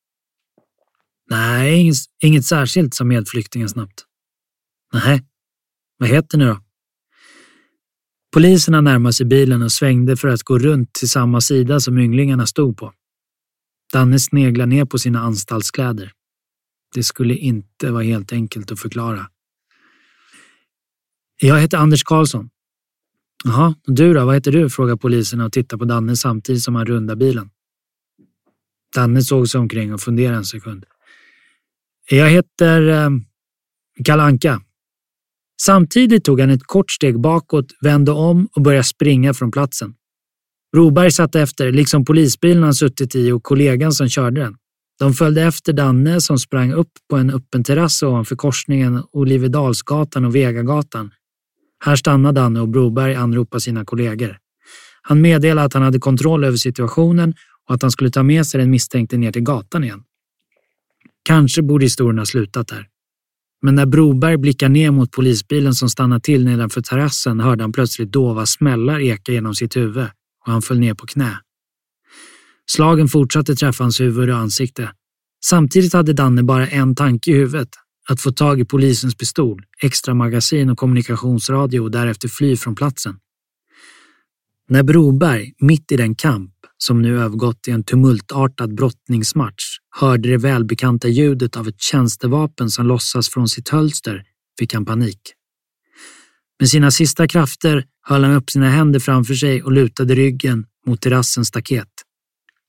Nej, 1.31 1.79
inget, 1.79 1.95
inget 2.23 2.45
särskilt, 2.45 2.93
sa 2.93 3.03
medflyktingen 3.03 3.69
snabbt. 3.69 4.05
Nej, 4.93 5.25
vad 5.97 6.09
heter 6.09 6.37
ni 6.37 6.45
då? 6.45 6.59
Poliserna 8.33 8.81
närmade 8.81 9.13
sig 9.13 9.25
bilen 9.25 9.61
och 9.61 9.71
svängde 9.71 10.17
för 10.17 10.27
att 10.27 10.43
gå 10.43 10.59
runt 10.59 10.93
till 10.93 11.09
samma 11.09 11.41
sida 11.41 11.79
som 11.79 11.97
ynglingarna 11.97 12.45
stod 12.45 12.77
på. 12.77 12.93
Danne 13.93 14.19
sneglade 14.19 14.69
ner 14.69 14.85
på 14.85 14.99
sina 14.99 15.19
anstaltskläder. 15.19 16.11
Det 16.95 17.03
skulle 17.03 17.35
inte 17.35 17.91
vara 17.91 18.03
helt 18.03 18.33
enkelt 18.33 18.71
att 18.71 18.79
förklara. 18.79 19.29
Jag 21.41 21.59
heter 21.59 21.77
Anders 21.77 22.03
Karlsson. 22.03 22.49
Jaha, 23.43 23.75
du 23.85 24.13
då? 24.13 24.25
Vad 24.25 24.35
heter 24.35 24.51
du? 24.51 24.69
frågar 24.69 24.95
polisen 24.95 25.41
och 25.41 25.51
tittar 25.53 25.77
på 25.77 25.85
Danne 25.85 26.15
samtidigt 26.15 26.63
som 26.63 26.75
han 26.75 26.85
rundar 26.85 27.15
bilen. 27.15 27.49
Danne 28.95 29.21
såg 29.21 29.49
sig 29.49 29.59
omkring 29.59 29.93
och 29.93 30.01
funderade 30.01 30.37
en 30.37 30.45
sekund. 30.45 30.85
Jag 32.09 32.29
heter 32.29 32.87
eh, 32.87 33.09
Kalanka. 34.05 34.61
Samtidigt 35.61 36.25
tog 36.25 36.39
han 36.39 36.49
ett 36.49 36.63
kort 36.63 36.91
steg 36.91 37.19
bakåt, 37.19 37.65
vände 37.81 38.11
om 38.11 38.47
och 38.55 38.61
började 38.61 38.83
springa 38.83 39.33
från 39.33 39.51
platsen. 39.51 39.93
Broberg 40.73 41.11
satt 41.11 41.35
efter, 41.35 41.71
liksom 41.71 42.05
polisbilen 42.05 42.63
han 42.63 42.73
suttit 42.73 43.15
i 43.15 43.31
och 43.31 43.43
kollegan 43.43 43.91
som 43.91 44.09
körde 44.09 44.41
den. 44.41 44.55
De 44.99 45.13
följde 45.13 45.41
efter 45.41 45.73
Danne 45.73 46.21
som 46.21 46.39
sprang 46.39 46.71
upp 46.71 46.91
på 47.09 47.17
en 47.17 47.29
öppen 47.29 47.63
terrass 47.63 48.03
ovanför 48.03 48.35
korsningen 48.35 49.03
Olivedalsgatan 49.11 50.25
och 50.25 50.35
Vegagatan. 50.35 51.11
Här 51.83 51.95
stannade 51.95 52.41
Danne 52.41 52.61
och 52.61 52.69
Broberg 52.69 53.15
anropade 53.15 53.61
sina 53.61 53.85
kollegor. 53.85 54.37
Han 55.01 55.21
meddelade 55.21 55.65
att 55.65 55.73
han 55.73 55.83
hade 55.83 55.99
kontroll 55.99 56.43
över 56.43 56.57
situationen 56.57 57.33
och 57.67 57.75
att 57.75 57.81
han 57.81 57.91
skulle 57.91 58.09
ta 58.09 58.23
med 58.23 58.47
sig 58.47 58.59
den 58.59 58.69
misstänkte 58.69 59.17
ner 59.17 59.31
till 59.31 59.41
gatan 59.43 59.83
igen. 59.83 60.03
Kanske 61.23 61.61
borde 61.61 61.85
historien 61.85 62.17
ha 62.17 62.25
slutat 62.25 62.67
där. 62.67 62.87
Men 63.61 63.75
när 63.75 63.85
Broberg 63.85 64.37
blickar 64.37 64.69
ner 64.69 64.91
mot 64.91 65.11
polisbilen 65.11 65.75
som 65.75 65.89
stannar 65.89 66.19
till 66.19 66.45
nedanför 66.45 66.81
terrassen 66.81 67.39
hörde 67.39 67.63
han 67.63 67.71
plötsligt 67.71 68.11
dova 68.11 68.45
smällar 68.45 68.99
eka 68.99 69.31
genom 69.31 69.55
sitt 69.55 69.75
huvud 69.75 70.07
och 70.45 70.51
han 70.51 70.61
föll 70.61 70.79
ner 70.79 70.93
på 70.93 71.05
knä. 71.05 71.39
Slagen 72.71 73.07
fortsatte 73.07 73.55
träffa 73.55 73.83
hans 73.83 74.01
huvud 74.01 74.29
och 74.29 74.37
ansikte. 74.37 74.91
Samtidigt 75.45 75.93
hade 75.93 76.13
Danne 76.13 76.43
bara 76.43 76.67
en 76.67 76.95
tanke 76.95 77.31
i 77.31 77.33
huvudet. 77.33 77.69
Att 78.09 78.21
få 78.21 78.31
tag 78.31 78.59
i 78.59 78.65
polisens 78.65 79.15
pistol, 79.15 79.61
extra 79.81 80.13
magasin 80.13 80.69
och 80.69 80.77
kommunikationsradio 80.77 81.79
och 81.79 81.91
därefter 81.91 82.27
fly 82.27 82.57
från 82.57 82.75
platsen. 82.75 83.15
När 84.69 84.83
Broberg, 84.83 85.53
mitt 85.59 85.91
i 85.91 85.97
den 85.97 86.15
kamp 86.15 86.51
som 86.83 87.01
nu 87.01 87.21
övergått 87.21 87.67
i 87.67 87.71
en 87.71 87.83
tumultartad 87.83 88.75
brottningsmatch, 88.75 89.63
hörde 89.99 90.29
det 90.29 90.37
välbekanta 90.37 91.07
ljudet 91.07 91.57
av 91.57 91.67
ett 91.67 91.81
tjänstevapen 91.81 92.69
som 92.69 92.85
lossas 92.85 93.29
från 93.29 93.47
sitt 93.47 93.69
hölster 93.69 94.23
fick 94.59 94.73
han 94.73 94.85
panik. 94.85 95.21
Med 96.59 96.69
sina 96.69 96.91
sista 96.91 97.27
krafter 97.27 97.85
höll 98.07 98.23
han 98.23 98.33
upp 98.33 98.49
sina 98.49 98.69
händer 98.69 98.99
framför 98.99 99.33
sig 99.33 99.63
och 99.63 99.71
lutade 99.71 100.15
ryggen 100.15 100.65
mot 100.87 101.01
terrassens 101.01 101.47
staket. 101.47 101.87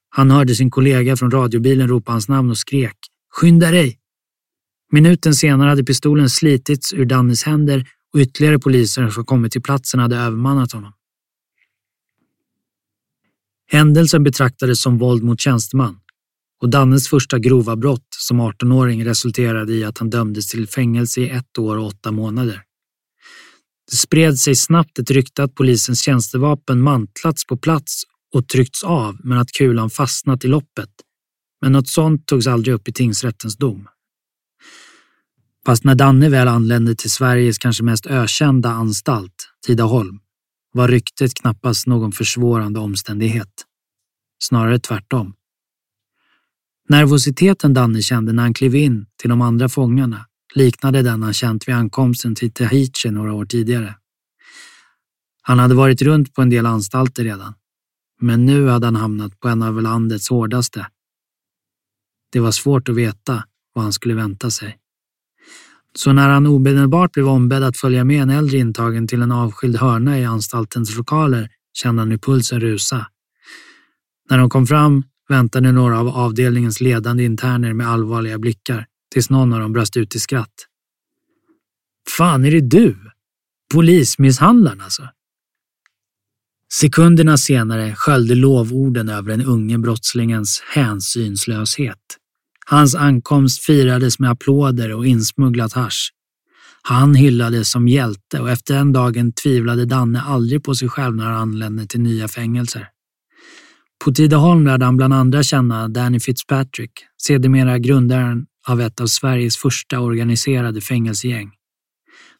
Han 0.09 0.31
hörde 0.31 0.55
sin 0.55 0.71
kollega 0.71 1.17
från 1.17 1.31
radiobilen 1.31 1.89
ropa 1.89 2.13
hans 2.13 2.29
namn 2.29 2.51
och 2.51 2.59
skrek 2.59 2.97
“Skynda 3.35 3.71
dig!” 3.71 3.99
Minuten 4.93 5.35
senare 5.35 5.69
hade 5.69 5.85
pistolen 5.85 6.31
slitits 6.31 6.93
ur 6.93 7.05
Dannys 7.05 7.43
händer 7.43 7.87
och 8.13 8.21
ytterligare 8.21 8.59
poliser 8.59 9.09
som 9.09 9.25
kommit 9.25 9.53
till 9.53 9.63
platsen 9.63 10.01
hade 10.01 10.17
övermannat 10.17 10.73
honom. 10.73 10.93
Händelsen 13.73 14.25
betraktades 14.25 14.83
som 14.83 14.99
våld 14.99 15.23
mot 15.23 15.41
tjänsteman 15.41 15.97
och 16.63 16.69
Dannes 16.69 17.09
första 17.09 17.39
grova 17.39 17.77
brott 17.77 18.07
som 18.19 18.41
18-åring 18.41 19.05
resulterade 19.05 19.73
i 19.73 19.85
att 19.85 19.99
han 19.99 20.11
dömdes 20.11 20.49
till 20.49 20.69
fängelse 20.69 21.21
i 21.21 21.31
ett 21.31 21.59
år 21.59 21.77
och 21.77 21.87
åtta 21.87 22.11
månader. 22.11 22.63
Det 23.91 23.97
spred 23.97 24.39
sig 24.39 24.57
snabbt 24.57 24.99
ett 24.99 25.11
rykte 25.11 25.43
att 25.43 25.55
polisens 25.55 26.03
tjänstevapen 26.03 26.81
mantlats 26.81 27.47
på 27.47 27.57
plats 27.57 28.03
och 28.35 28.49
tryckts 28.49 28.85
av 28.85 29.17
men 29.25 29.39
att 29.39 29.53
kulan 29.53 29.91
fastnat 29.91 30.45
i 30.45 30.49
loppet. 30.49 30.91
Men 31.61 31.73
något 31.73 31.89
sånt 31.89 32.27
togs 32.27 32.47
aldrig 32.47 32.75
upp 32.75 32.89
i 32.89 32.93
tingsrättens 32.93 33.57
dom. 33.57 33.89
Fast 35.67 35.85
när 35.85 35.95
Danne 35.95 36.29
väl 36.29 36.49
anlände 36.49 36.95
till 36.95 37.11
Sveriges 37.11 37.59
kanske 37.59 37.83
mest 37.83 38.07
ökända 38.07 38.71
anstalt, 38.71 39.35
Tidaholm, 39.67 40.19
var 40.73 40.89
ryktet 40.89 41.35
knappast 41.35 41.87
någon 41.87 42.13
försvårande 42.13 42.81
omständighet. 42.81 43.67
Snarare 44.43 44.79
tvärtom. 44.79 45.35
Nervositeten 46.89 47.75
Danne 47.75 48.03
kände 48.03 48.33
när 48.33 48.43
han 48.43 48.55
klev 48.55 48.75
in 48.75 49.07
till 49.17 49.31
de 49.31 49.41
andra 49.41 49.69
fångarna 49.69 50.27
liknade 50.55 51.03
den 51.03 51.23
han 51.23 51.33
känt 51.33 51.69
vid 51.69 51.75
ankomsten 51.75 52.35
till 52.35 52.53
Tahiti 52.53 53.11
några 53.11 53.33
år 53.33 53.47
tidigare. 53.47 53.97
Han 55.43 55.59
hade 55.59 55.75
varit 55.75 56.03
runt 56.03 56.35
på 56.35 56.43
en 56.43 56.51
del 56.51 56.67
anstalter 56.67 57.25
redan, 57.25 57.55
men 58.21 58.47
nu 58.47 58.69
hade 58.69 58.87
han 58.87 58.97
hamnat 58.97 59.41
på 59.41 59.49
en 59.49 59.63
av 59.63 59.83
landets 59.83 60.29
hårdaste. 60.29 60.87
Det 62.33 62.41
var 62.41 62.51
svårt 62.51 62.89
att 62.89 62.97
veta 62.97 63.45
vad 63.73 63.85
han 63.85 63.93
skulle 63.93 64.15
vänta 64.15 64.51
sig. 64.51 64.79
Så 65.99 66.13
när 66.13 66.29
han 66.29 66.47
omedelbart 66.47 67.13
blev 67.13 67.29
ombedd 67.29 67.63
att 67.63 67.77
följa 67.77 68.05
med 68.05 68.23
en 68.23 68.31
äldre 68.31 68.59
intagen 68.59 69.07
till 69.07 69.23
en 69.23 69.33
avskild 69.33 69.77
hörna 69.77 70.19
i 70.19 70.25
anstaltens 70.25 70.97
lokaler 70.97 71.49
kände 71.73 72.03
han 72.03 72.11
hur 72.11 72.19
pulsen 72.19 72.61
rusa. 72.61 73.07
När 74.31 74.39
de 74.39 74.51
kom 74.51 74.67
fram 74.67 75.05
väntade 75.29 75.73
några 75.73 76.01
av 76.01 76.09
avdelningens 76.09 76.81
ledande 76.81 77.25
interner 77.25 77.73
med 77.73 77.89
allvarliga 77.89 78.39
blickar 78.39 78.87
tills 79.13 79.31
någon 79.31 79.53
av 79.53 79.61
dem 79.61 79.73
bröst 79.73 79.97
ut 79.97 80.15
i 80.15 80.19
skratt. 80.19 80.55
Fan, 82.09 82.45
är 82.45 82.51
det 82.51 82.61
du? 82.61 82.97
Polismisshandlaren 83.75 84.81
alltså? 84.81 85.09
Sekunderna 86.73 87.37
senare 87.37 87.95
sköljde 87.95 88.35
lovorden 88.35 89.09
över 89.09 89.31
den 89.31 89.47
unge 89.47 89.79
brottslingens 89.79 90.63
hänsynslöshet. 90.75 91.99
Hans 92.67 92.95
ankomst 92.95 93.65
firades 93.65 94.19
med 94.19 94.31
applåder 94.31 94.95
och 94.95 95.07
insmugglat 95.07 95.73
hasch. 95.73 96.13
Han 96.83 97.15
hyllades 97.15 97.71
som 97.71 97.89
hjälte 97.89 98.41
och 98.41 98.51
efter 98.51 98.75
den 98.75 98.93
dagen 98.93 99.33
tvivlade 99.33 99.85
Danne 99.85 100.21
aldrig 100.21 100.65
på 100.65 100.75
sig 100.75 100.89
själv 100.89 101.17
när 101.17 101.25
han 101.25 101.35
anlände 101.35 101.87
till 101.87 102.01
nya 102.01 102.29
fängelser. 102.29 102.89
På 104.05 104.13
Tidaholm 104.13 104.65
lärde 104.65 104.85
han 104.85 104.97
bland 104.97 105.15
andra 105.15 105.43
känna 105.43 105.89
Danny 105.89 106.21
Fitzpatrick, 106.21 106.93
sedermera 107.23 107.79
grundaren 107.79 108.47
av 108.69 108.81
ett 108.81 109.01
av 109.01 109.07
Sveriges 109.07 109.57
första 109.57 110.01
organiserade 110.01 110.81
fängelsegäng. 110.81 111.51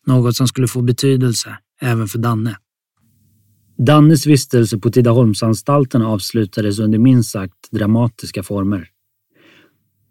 Något 0.07 0.37
som 0.37 0.49
skulle 0.49 0.69
få 0.69 0.83
betydelse 0.83 1.59
även 1.81 2.09
för 2.09 2.19
Danne. 2.19 2.57
Dannes 3.87 4.27
vistelse 4.27 4.79
på 4.79 4.91
Tidaholmsanstalten 4.91 6.03
avslutades 6.03 6.79
under 6.79 6.99
minst 6.99 7.31
sagt 7.31 7.71
dramatiska 7.71 8.43
former. 8.43 8.89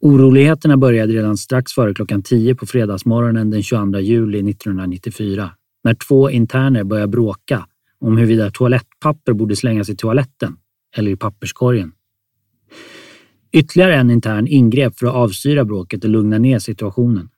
Oroligheterna 0.03 0.77
började 0.77 1.13
redan 1.13 1.37
strax 1.37 1.73
före 1.73 1.93
klockan 1.93 2.23
10 2.23 2.55
på 2.55 2.65
fredagsmorgonen 2.65 3.49
den 3.49 3.63
22 3.63 3.99
juli 3.99 4.49
1994 4.49 5.51
när 5.83 5.93
två 5.93 6.29
interner 6.29 6.83
började 6.83 7.07
bråka 7.07 7.67
om 7.99 8.17
huruvida 8.17 8.51
toalettpapper 8.51 9.33
borde 9.33 9.55
slängas 9.55 9.89
i 9.89 9.95
toaletten 9.95 10.55
eller 10.97 11.11
i 11.11 11.15
papperskorgen. 11.15 11.91
Ytterligare 13.51 13.95
en 13.95 14.11
intern 14.11 14.47
ingrep 14.47 14.99
för 14.99 15.07
att 15.07 15.13
avstyra 15.13 15.65
bråket 15.65 16.03
och 16.03 16.09
lugna 16.09 16.37
ner 16.37 16.59
situationen. 16.59 17.29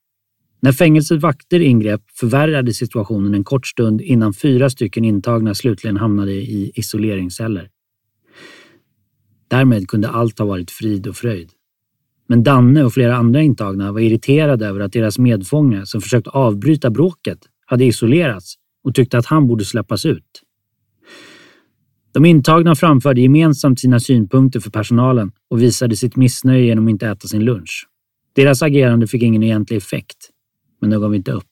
När 0.59 0.71
fängelsets 0.71 1.23
vakter 1.23 1.59
ingrep 1.59 2.01
förvärrade 2.19 2.73
situationen 2.73 3.33
en 3.33 3.43
kort 3.43 3.67
stund 3.67 4.01
innan 4.01 4.33
fyra 4.33 4.69
stycken 4.69 5.05
intagna 5.05 5.53
slutligen 5.53 5.97
hamnade 5.97 6.31
i 6.31 6.71
isoleringsceller. 6.75 7.69
Därmed 9.47 9.87
kunde 9.87 10.09
allt 10.09 10.39
ha 10.39 10.45
varit 10.45 10.71
frid 10.71 11.07
och 11.07 11.15
fröjd. 11.15 11.49
Men 12.27 12.43
Danne 12.43 12.83
och 12.83 12.93
flera 12.93 13.15
andra 13.15 13.41
intagna 13.41 13.91
var 13.91 13.99
irriterade 13.99 14.67
över 14.67 14.79
att 14.79 14.93
deras 14.93 15.19
medfånge 15.19 15.85
som 15.85 16.01
försökt 16.01 16.27
avbryta 16.27 16.89
bråket 16.89 17.39
hade 17.65 17.85
isolerats 17.85 18.55
och 18.83 18.95
tyckte 18.95 19.17
att 19.17 19.25
han 19.25 19.47
borde 19.47 19.65
släppas 19.65 20.05
ut. 20.05 20.41
De 22.13 22.25
intagna 22.25 22.75
framförde 22.75 23.21
gemensamt 23.21 23.79
sina 23.79 23.99
synpunkter 23.99 24.59
för 24.59 24.71
personalen 24.71 25.31
och 25.49 25.61
visade 25.61 25.95
sitt 25.95 26.15
missnöje 26.15 26.65
genom 26.65 26.87
att 26.87 26.91
inte 26.91 27.07
äta 27.07 27.27
sin 27.27 27.45
lunch. 27.45 27.87
Deras 28.35 28.61
agerande 28.61 29.07
fick 29.07 29.23
ingen 29.23 29.43
egentlig 29.43 29.77
effekt, 29.77 30.17
men 30.81 30.89
de 30.89 31.01
gav 31.01 31.15
inte 31.15 31.31
upp. 31.31 31.43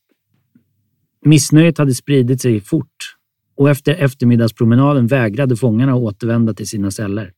Missnöjet 1.25 1.77
hade 1.77 1.95
spridit 1.95 2.41
sig 2.41 2.61
fort 2.61 3.15
och 3.57 3.69
efter 3.69 3.95
eftermiddagspromenaden 3.95 5.07
vägrade 5.07 5.55
fångarna 5.55 5.91
att 5.93 5.99
återvända 5.99 6.53
till 6.53 6.67
sina 6.67 6.91
celler. 6.91 7.31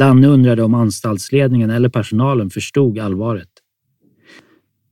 Danne 0.00 0.26
undrade 0.26 0.62
om 0.62 0.74
anstaltsledningen 0.74 1.70
eller 1.70 1.88
personalen 1.88 2.50
förstod 2.50 2.98
allvaret. 2.98 3.48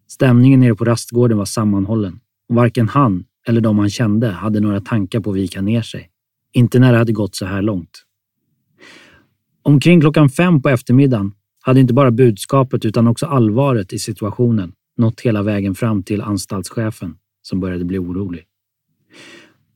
Stämningen 0.09 0.61
nere 0.61 0.75
på 0.75 0.85
rastgården 0.85 1.39
var 1.39 1.45
sammanhållen 1.45 2.21
och 2.49 2.55
varken 2.55 2.89
han 2.89 3.25
eller 3.47 3.61
de 3.61 3.79
han 3.79 3.91
kände 3.91 4.29
hade 4.29 4.61
några 4.61 4.81
tankar 4.81 5.21
på 5.21 5.31
att 5.31 5.37
vika 5.37 5.61
ner 5.61 5.83
sig. 5.83 6.11
Inte 6.53 6.79
när 6.79 6.93
det 6.93 6.99
hade 6.99 7.13
gått 7.13 7.35
så 7.35 7.47
här 7.47 7.63
långt. 7.63 8.05
Omkring 9.63 10.01
klockan 10.01 10.29
fem 10.29 10.63
på 10.63 10.69
eftermiddagen 10.69 11.33
hade 11.63 11.81
inte 11.81 11.95
bara 11.95 12.11
budskapet 12.11 12.85
utan 12.85 13.07
också 13.07 13.27
allvaret 13.27 13.93
i 13.93 13.99
situationen 13.99 14.73
nått 14.97 15.21
hela 15.21 15.43
vägen 15.43 15.75
fram 15.75 16.03
till 16.03 16.21
anstaltschefen 16.21 17.15
som 17.43 17.61
började 17.61 17.85
bli 17.85 17.99
orolig. 17.99 18.45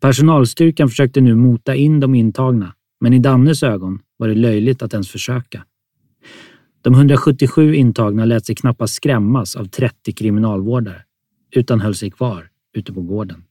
Personalstyrkan 0.00 0.88
försökte 0.88 1.20
nu 1.20 1.34
mota 1.34 1.74
in 1.74 2.00
de 2.00 2.14
intagna, 2.14 2.74
men 3.02 3.12
i 3.12 3.18
Dannes 3.18 3.62
ögon 3.62 3.98
var 4.16 4.28
det 4.28 4.34
löjligt 4.34 4.82
att 4.82 4.92
ens 4.92 5.10
försöka. 5.10 5.64
De 6.82 6.94
177 6.94 7.74
intagna 7.74 8.24
lät 8.24 8.46
sig 8.46 8.54
knappast 8.54 8.94
skrämmas 8.94 9.56
av 9.56 9.64
30 9.64 10.12
kriminalvårdare, 10.12 11.02
utan 11.56 11.80
höll 11.80 11.94
sig 11.94 12.10
kvar 12.10 12.48
ute 12.76 12.92
på 12.92 13.02
gården. 13.02 13.44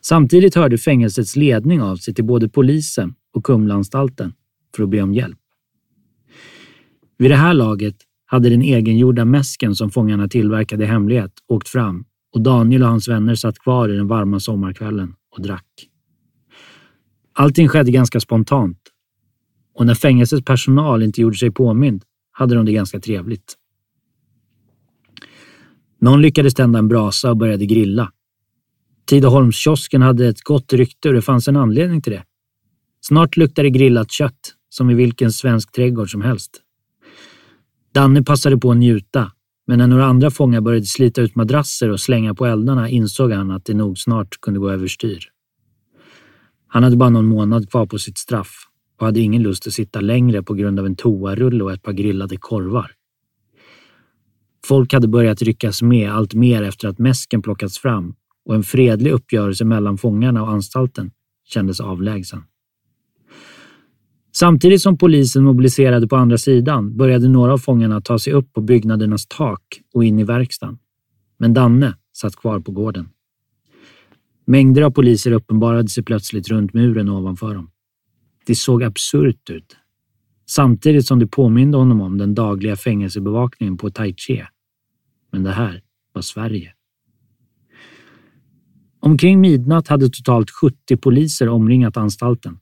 Samtidigt 0.00 0.54
hörde 0.54 0.78
fängelsets 0.78 1.36
ledning 1.36 1.82
av 1.82 1.96
sig 1.96 2.14
till 2.14 2.24
både 2.24 2.48
polisen 2.48 3.14
och 3.34 3.44
Kumlaanstalten 3.44 4.32
för 4.76 4.82
att 4.82 4.90
be 4.90 5.02
om 5.02 5.14
hjälp. 5.14 5.38
Vid 7.18 7.30
det 7.30 7.36
här 7.36 7.54
laget 7.54 7.96
hade 8.26 8.48
den 8.48 8.62
egengjorda 8.62 9.24
mäsken 9.24 9.74
som 9.74 9.90
fångarna 9.90 10.28
tillverkade 10.28 10.84
i 10.84 10.86
hemlighet 10.86 11.32
åkt 11.48 11.68
fram 11.68 12.04
och 12.34 12.40
Daniel 12.40 12.82
och 12.82 12.88
hans 12.88 13.08
vänner 13.08 13.34
satt 13.34 13.58
kvar 13.58 13.88
i 13.88 13.96
den 13.96 14.08
varma 14.08 14.40
sommarkvällen 14.40 15.14
och 15.36 15.42
drack. 15.42 15.91
Allting 17.32 17.68
skedde 17.68 17.90
ganska 17.90 18.20
spontant 18.20 18.78
och 19.74 19.86
när 19.86 19.94
fängelsets 19.94 20.44
personal 20.44 21.02
inte 21.02 21.20
gjorde 21.20 21.36
sig 21.36 21.50
påmind 21.50 22.04
hade 22.32 22.54
de 22.54 22.64
det 22.64 22.72
ganska 22.72 23.00
trevligt. 23.00 23.54
Någon 26.00 26.22
lyckades 26.22 26.54
tända 26.54 26.78
en 26.78 26.88
brasa 26.88 27.30
och 27.30 27.36
började 27.36 27.66
grilla. 27.66 28.12
Tidaholmskiosken 29.06 30.02
hade 30.02 30.28
ett 30.28 30.42
gott 30.42 30.72
rykte 30.72 31.08
och 31.08 31.14
det 31.14 31.22
fanns 31.22 31.48
en 31.48 31.56
anledning 31.56 32.02
till 32.02 32.12
det. 32.12 32.24
Snart 33.00 33.36
luktade 33.36 33.68
det 33.68 33.78
grillat 33.78 34.10
kött, 34.10 34.54
som 34.68 34.90
i 34.90 34.94
vilken 34.94 35.32
svensk 35.32 35.72
trädgård 35.72 36.10
som 36.10 36.22
helst. 36.22 36.50
Danne 37.94 38.22
passade 38.22 38.58
på 38.58 38.70
att 38.70 38.76
njuta, 38.76 39.32
men 39.66 39.78
när 39.78 39.86
några 39.86 40.04
andra 40.04 40.30
fångar 40.30 40.60
började 40.60 40.86
slita 40.86 41.20
ut 41.20 41.34
madrasser 41.34 41.90
och 41.90 42.00
slänga 42.00 42.34
på 42.34 42.46
eldarna 42.46 42.88
insåg 42.88 43.32
han 43.32 43.50
att 43.50 43.64
det 43.64 43.74
nog 43.74 43.98
snart 43.98 44.40
kunde 44.40 44.60
gå 44.60 44.70
överstyr. 44.70 45.32
Han 46.74 46.82
hade 46.82 46.96
bara 46.96 47.10
någon 47.10 47.26
månad 47.26 47.70
kvar 47.70 47.86
på 47.86 47.98
sitt 47.98 48.18
straff 48.18 48.54
och 48.98 49.06
hade 49.06 49.20
ingen 49.20 49.42
lust 49.42 49.66
att 49.66 49.72
sitta 49.72 50.00
längre 50.00 50.42
på 50.42 50.54
grund 50.54 50.80
av 50.80 50.86
en 50.86 50.96
toarulle 50.96 51.64
och 51.64 51.72
ett 51.72 51.82
par 51.82 51.92
grillade 51.92 52.36
korvar. 52.36 52.90
Folk 54.66 54.92
hade 54.92 55.08
börjat 55.08 55.42
ryckas 55.42 55.82
med 55.82 56.12
allt 56.12 56.34
mer 56.34 56.62
efter 56.62 56.88
att 56.88 56.98
mäsken 56.98 57.42
plockats 57.42 57.78
fram 57.78 58.14
och 58.44 58.54
en 58.54 58.62
fredlig 58.62 59.10
uppgörelse 59.10 59.64
mellan 59.64 59.98
fångarna 59.98 60.42
och 60.42 60.50
anstalten 60.50 61.10
kändes 61.48 61.80
avlägsen. 61.80 62.42
Samtidigt 64.32 64.82
som 64.82 64.98
polisen 64.98 65.44
mobiliserade 65.44 66.08
på 66.08 66.16
andra 66.16 66.38
sidan 66.38 66.96
började 66.96 67.28
några 67.28 67.52
av 67.52 67.58
fångarna 67.58 68.00
ta 68.00 68.18
sig 68.18 68.32
upp 68.32 68.52
på 68.52 68.60
byggnadernas 68.60 69.26
tak 69.26 69.62
och 69.94 70.04
in 70.04 70.18
i 70.18 70.24
verkstaden. 70.24 70.78
Men 71.38 71.54
Danne 71.54 71.94
satt 72.12 72.36
kvar 72.36 72.60
på 72.60 72.72
gården. 72.72 73.08
Mängder 74.44 74.82
av 74.82 74.90
poliser 74.90 75.32
uppenbarade 75.32 75.88
sig 75.88 76.04
plötsligt 76.04 76.48
runt 76.48 76.74
muren 76.74 77.08
ovanför 77.08 77.54
dem. 77.54 77.70
Det 78.46 78.54
såg 78.54 78.82
absurt 78.82 79.50
ut. 79.50 79.76
Samtidigt 80.46 81.06
som 81.06 81.18
det 81.18 81.26
påminde 81.26 81.78
honom 81.78 82.00
om 82.00 82.18
den 82.18 82.34
dagliga 82.34 82.76
fängelsebevakningen 82.76 83.76
på 83.76 83.90
Taiche. 83.90 84.48
Men 85.32 85.42
det 85.42 85.52
här 85.52 85.82
var 86.12 86.22
Sverige. 86.22 86.72
Omkring 89.00 89.40
midnatt 89.40 89.88
hade 89.88 90.08
totalt 90.08 90.50
70 90.50 90.96
poliser 90.96 91.48
omringat 91.48 91.96
anstalten. 91.96 92.58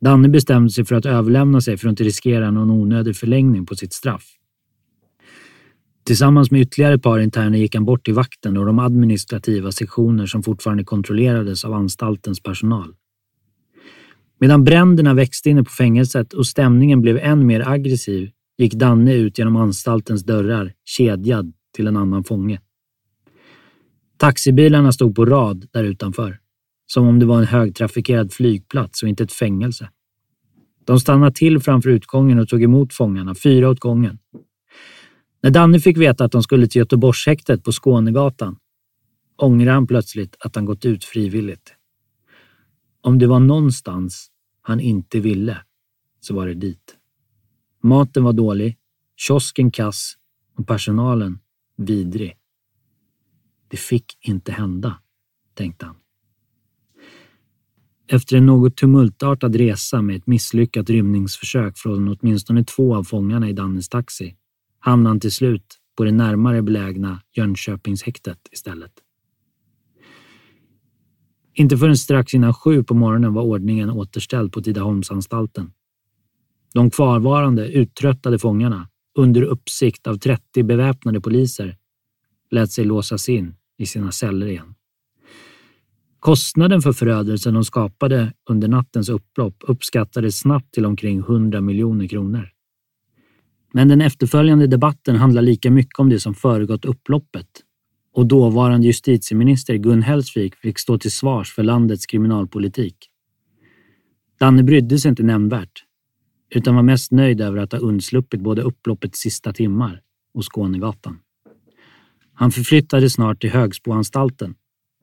Danne 0.00 0.28
bestämde 0.28 0.70
sig 0.70 0.84
för 0.84 0.94
att 0.94 1.06
överlämna 1.06 1.60
sig 1.60 1.76
för 1.76 1.88
att 1.88 1.92
inte 1.92 2.04
riskera 2.04 2.50
någon 2.50 2.70
onödig 2.70 3.16
förlängning 3.16 3.66
på 3.66 3.74
sitt 3.74 3.92
straff. 3.92 4.24
Tillsammans 6.04 6.50
med 6.50 6.60
ytterligare 6.60 6.94
ett 6.94 7.02
par 7.02 7.18
interner 7.18 7.58
gick 7.58 7.74
han 7.74 7.84
bort 7.84 8.04
till 8.04 8.14
vakten 8.14 8.56
och 8.56 8.66
de 8.66 8.78
administrativa 8.78 9.72
sektioner 9.72 10.26
som 10.26 10.42
fortfarande 10.42 10.84
kontrollerades 10.84 11.64
av 11.64 11.72
anstaltens 11.72 12.42
personal. 12.42 12.94
Medan 14.40 14.64
bränderna 14.64 15.14
växte 15.14 15.50
inne 15.50 15.64
på 15.64 15.70
fängelset 15.70 16.32
och 16.32 16.46
stämningen 16.46 17.00
blev 17.00 17.18
än 17.18 17.46
mer 17.46 17.68
aggressiv 17.68 18.30
gick 18.58 18.74
Danne 18.74 19.14
ut 19.14 19.38
genom 19.38 19.56
anstaltens 19.56 20.24
dörrar, 20.24 20.72
kedjad 20.84 21.52
till 21.76 21.86
en 21.86 21.96
annan 21.96 22.24
fånge. 22.24 22.60
Taxibilarna 24.16 24.92
stod 24.92 25.14
på 25.14 25.26
rad 25.26 25.66
där 25.70 25.84
utanför, 25.84 26.38
som 26.86 27.06
om 27.06 27.18
det 27.18 27.26
var 27.26 27.38
en 27.38 27.46
högtrafikerad 27.46 28.32
flygplats 28.32 29.02
och 29.02 29.08
inte 29.08 29.22
ett 29.22 29.32
fängelse. 29.32 29.88
De 30.84 31.00
stannade 31.00 31.32
till 31.32 31.60
framför 31.60 31.90
utgången 31.90 32.38
och 32.38 32.48
tog 32.48 32.62
emot 32.62 32.94
fångarna, 32.94 33.34
fyra 33.34 33.70
åt 33.70 33.80
gången. 33.80 34.18
När 35.42 35.50
Danne 35.50 35.80
fick 35.80 35.98
veta 35.98 36.24
att 36.24 36.32
de 36.32 36.42
skulle 36.42 36.66
till 36.66 36.78
Göteborgshäktet 36.78 37.64
på 37.64 37.72
Skånegatan 37.72 38.56
ångrade 39.36 39.72
han 39.72 39.86
plötsligt 39.86 40.36
att 40.40 40.54
han 40.56 40.64
gått 40.64 40.84
ut 40.84 41.04
frivilligt. 41.04 41.74
Om 43.00 43.18
det 43.18 43.26
var 43.26 43.40
någonstans 43.40 44.30
han 44.60 44.80
inte 44.80 45.20
ville, 45.20 45.58
så 46.20 46.34
var 46.34 46.46
det 46.46 46.54
dit. 46.54 46.96
Maten 47.82 48.24
var 48.24 48.32
dålig, 48.32 48.76
kiosken 49.16 49.70
kass 49.70 50.14
och 50.58 50.66
personalen 50.66 51.38
vidrig. 51.76 52.36
Det 53.68 53.76
fick 53.76 54.18
inte 54.20 54.52
hända, 54.52 54.98
tänkte 55.54 55.86
han. 55.86 55.96
Efter 58.06 58.36
en 58.36 58.46
något 58.46 58.76
tumultartad 58.76 59.56
resa 59.56 60.02
med 60.02 60.16
ett 60.16 60.26
misslyckat 60.26 60.90
rymningsförsök 60.90 61.78
från 61.78 62.08
åtminstone 62.08 62.64
två 62.64 62.96
av 62.96 63.04
fångarna 63.04 63.48
i 63.48 63.52
Dannes 63.52 63.88
taxi 63.88 64.36
hamnade 64.84 65.10
han 65.10 65.20
till 65.20 65.32
slut 65.32 65.78
på 65.96 66.04
det 66.04 66.12
närmare 66.12 66.62
belägna 66.62 67.22
Jönköpingshäktet 67.36 68.38
istället. 68.52 68.92
Inte 71.54 71.76
förrän 71.76 71.96
strax 71.96 72.34
innan 72.34 72.54
sju 72.54 72.84
på 72.84 72.94
morgonen 72.94 73.34
var 73.34 73.42
ordningen 73.42 73.90
återställd 73.90 74.52
på 74.52 74.62
Tidaholmsanstalten. 74.62 75.72
De 76.74 76.90
kvarvarande 76.90 77.72
uttröttade 77.72 78.38
fångarna, 78.38 78.88
under 79.18 79.42
uppsikt 79.42 80.06
av 80.06 80.18
30 80.18 80.62
beväpnade 80.62 81.20
poliser, 81.20 81.76
lät 82.50 82.70
sig 82.70 82.84
låsas 82.84 83.28
in 83.28 83.54
i 83.78 83.86
sina 83.86 84.12
celler 84.12 84.46
igen. 84.46 84.74
Kostnaden 86.18 86.82
för 86.82 86.92
förödelsen 86.92 87.54
de 87.54 87.64
skapade 87.64 88.32
under 88.50 88.68
nattens 88.68 89.08
upplopp 89.08 89.56
uppskattades 89.68 90.38
snabbt 90.38 90.74
till 90.74 90.86
omkring 90.86 91.18
100 91.18 91.60
miljoner 91.60 92.08
kronor. 92.08 92.48
Men 93.72 93.88
den 93.88 94.00
efterföljande 94.00 94.66
debatten 94.66 95.16
handlar 95.16 95.42
lika 95.42 95.70
mycket 95.70 95.98
om 95.98 96.08
det 96.08 96.20
som 96.20 96.34
föregått 96.34 96.84
upploppet 96.84 97.46
och 98.14 98.26
dåvarande 98.26 98.86
justitieminister 98.86 99.74
Gun 99.74 100.02
Hellsvik 100.02 100.54
fick 100.54 100.78
stå 100.78 100.98
till 100.98 101.12
svars 101.12 101.54
för 101.54 101.62
landets 101.62 102.06
kriminalpolitik. 102.06 102.96
Danne 104.38 104.62
brydde 104.62 104.98
sig 104.98 105.08
inte 105.08 105.22
nämnvärt, 105.22 105.84
utan 106.54 106.74
var 106.74 106.82
mest 106.82 107.12
nöjd 107.12 107.40
över 107.40 107.58
att 107.58 107.72
ha 107.72 107.78
undsluppit 107.78 108.40
både 108.40 108.62
upploppets 108.62 109.20
sista 109.20 109.52
timmar 109.52 110.00
och 110.34 110.54
Skånegatan. 110.54 111.18
Han 112.34 112.50
förflyttades 112.50 113.12
snart 113.12 113.40
till 113.40 113.50
Högsboanstalten 113.50 114.54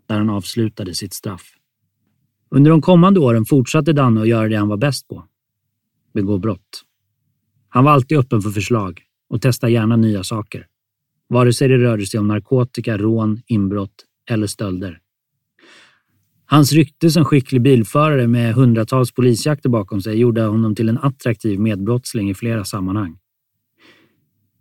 där 0.08 0.18
han 0.18 0.30
avslutade 0.30 0.96
sitt 0.96 1.14
straff. 1.14 1.54
Under 2.50 2.72
de 2.72 2.82
kommande 2.82 3.20
åren 3.20 3.46
fortsatte 3.46 3.94
Danne 3.94 4.22
att 4.22 4.28
göra 4.28 4.50
det 4.50 4.56
han 4.56 4.68
var 4.68 4.78
bäst 4.78 5.08
på. 5.08 5.26
Begå 6.14 6.38
brott. 6.38 6.84
Han 7.70 7.84
var 7.84 7.92
alltid 7.92 8.18
öppen 8.18 8.42
för 8.42 8.50
förslag 8.50 9.02
och 9.30 9.42
testade 9.42 9.74
gärna 9.74 9.96
nya 9.96 10.24
saker. 10.24 10.68
Vare 11.28 11.54
sig 11.54 11.68
det 11.68 11.78
rörde 11.78 12.06
sig 12.06 12.20
om 12.20 12.28
narkotika, 12.28 12.98
rån, 12.98 13.42
inbrott 13.48 14.06
eller 14.30 14.48
stölder. 14.48 15.00
Hans 16.46 16.74
rykte 16.74 17.10
som 17.10 17.26
skicklig 17.26 17.62
bilförare 17.62 18.28
med 18.28 18.54
hundratals 18.54 19.12
polisjakter 19.12 19.70
bakom 19.70 20.02
sig 20.02 20.20
gjorde 20.20 20.42
honom 20.42 20.76
till 20.76 20.90
en 20.90 20.98
attraktiv 20.98 21.60
medbrottsling 21.60 22.30
i 22.30 22.34
flera 22.34 22.66
sammanhang. 22.66 23.18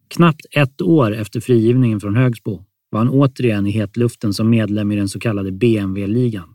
Knappt 0.09 0.47
ett 0.51 0.83
år 0.83 1.15
efter 1.15 1.41
frigivningen 1.41 2.01
från 2.01 2.17
Högsbo 2.17 2.65
var 2.91 2.99
han 2.99 3.09
återigen 3.09 3.67
i 3.67 3.71
hetluften 3.71 4.35
som 4.35 4.51
medlem 4.51 4.93
i 4.93 4.97
den 4.97 5.09
så 5.09 5.21
kallade 5.21 5.53
BMW-ligan. 5.53 6.55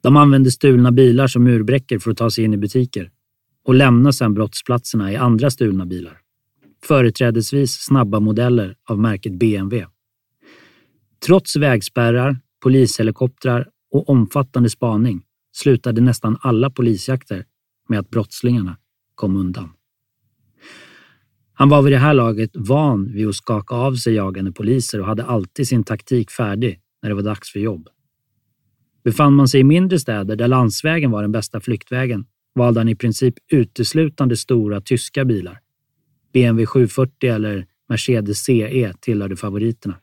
De 0.00 0.16
använde 0.16 0.50
stulna 0.50 0.92
bilar 0.92 1.26
som 1.26 1.44
murbräckor 1.44 1.98
för 1.98 2.10
att 2.10 2.16
ta 2.16 2.30
sig 2.30 2.44
in 2.44 2.54
i 2.54 2.56
butiker 2.56 3.10
och 3.68 3.74
lämnar 3.74 4.12
sedan 4.12 4.34
brottsplatserna 4.34 5.12
i 5.12 5.16
andra 5.16 5.50
stulna 5.50 5.86
bilar. 5.86 6.18
Företrädesvis 6.84 7.72
snabba 7.72 8.20
modeller 8.20 8.76
av 8.88 8.98
märket 8.98 9.32
BMW. 9.32 9.86
Trots 11.26 11.56
vägspärrar, 11.56 12.36
polishelikoptrar 12.62 13.68
och 13.92 14.08
omfattande 14.08 14.70
spaning 14.70 15.22
slutade 15.52 16.00
nästan 16.00 16.38
alla 16.40 16.70
polisjakter 16.70 17.44
med 17.88 17.98
att 17.98 18.10
brottslingarna 18.10 18.76
kom 19.14 19.36
undan. 19.36 19.70
Han 21.52 21.68
var 21.68 21.82
vid 21.82 21.92
det 21.92 21.98
här 21.98 22.14
laget 22.14 22.50
van 22.54 23.12
vid 23.12 23.28
att 23.28 23.34
skaka 23.34 23.74
av 23.74 23.94
sig 23.94 24.14
jagande 24.14 24.52
poliser 24.52 25.00
och 25.00 25.06
hade 25.06 25.24
alltid 25.24 25.68
sin 25.68 25.84
taktik 25.84 26.30
färdig 26.30 26.80
när 27.02 27.08
det 27.08 27.14
var 27.14 27.22
dags 27.22 27.52
för 27.52 27.60
jobb. 27.60 27.88
Befann 29.04 29.34
man 29.34 29.48
sig 29.48 29.60
i 29.60 29.64
mindre 29.64 29.98
städer 29.98 30.36
där 30.36 30.48
landsvägen 30.48 31.10
var 31.10 31.22
den 31.22 31.32
bästa 31.32 31.60
flyktvägen 31.60 32.26
valde 32.58 32.80
han 32.80 32.88
i 32.88 32.94
princip 32.94 33.34
uteslutande 33.52 34.36
stora 34.36 34.80
tyska 34.80 35.24
bilar. 35.24 35.60
BMW 36.32 36.66
740 36.66 37.30
eller 37.30 37.66
Mercedes 37.88 38.38
CE 38.38 38.92
tillhörde 39.00 39.36
favoriterna. 39.36 39.98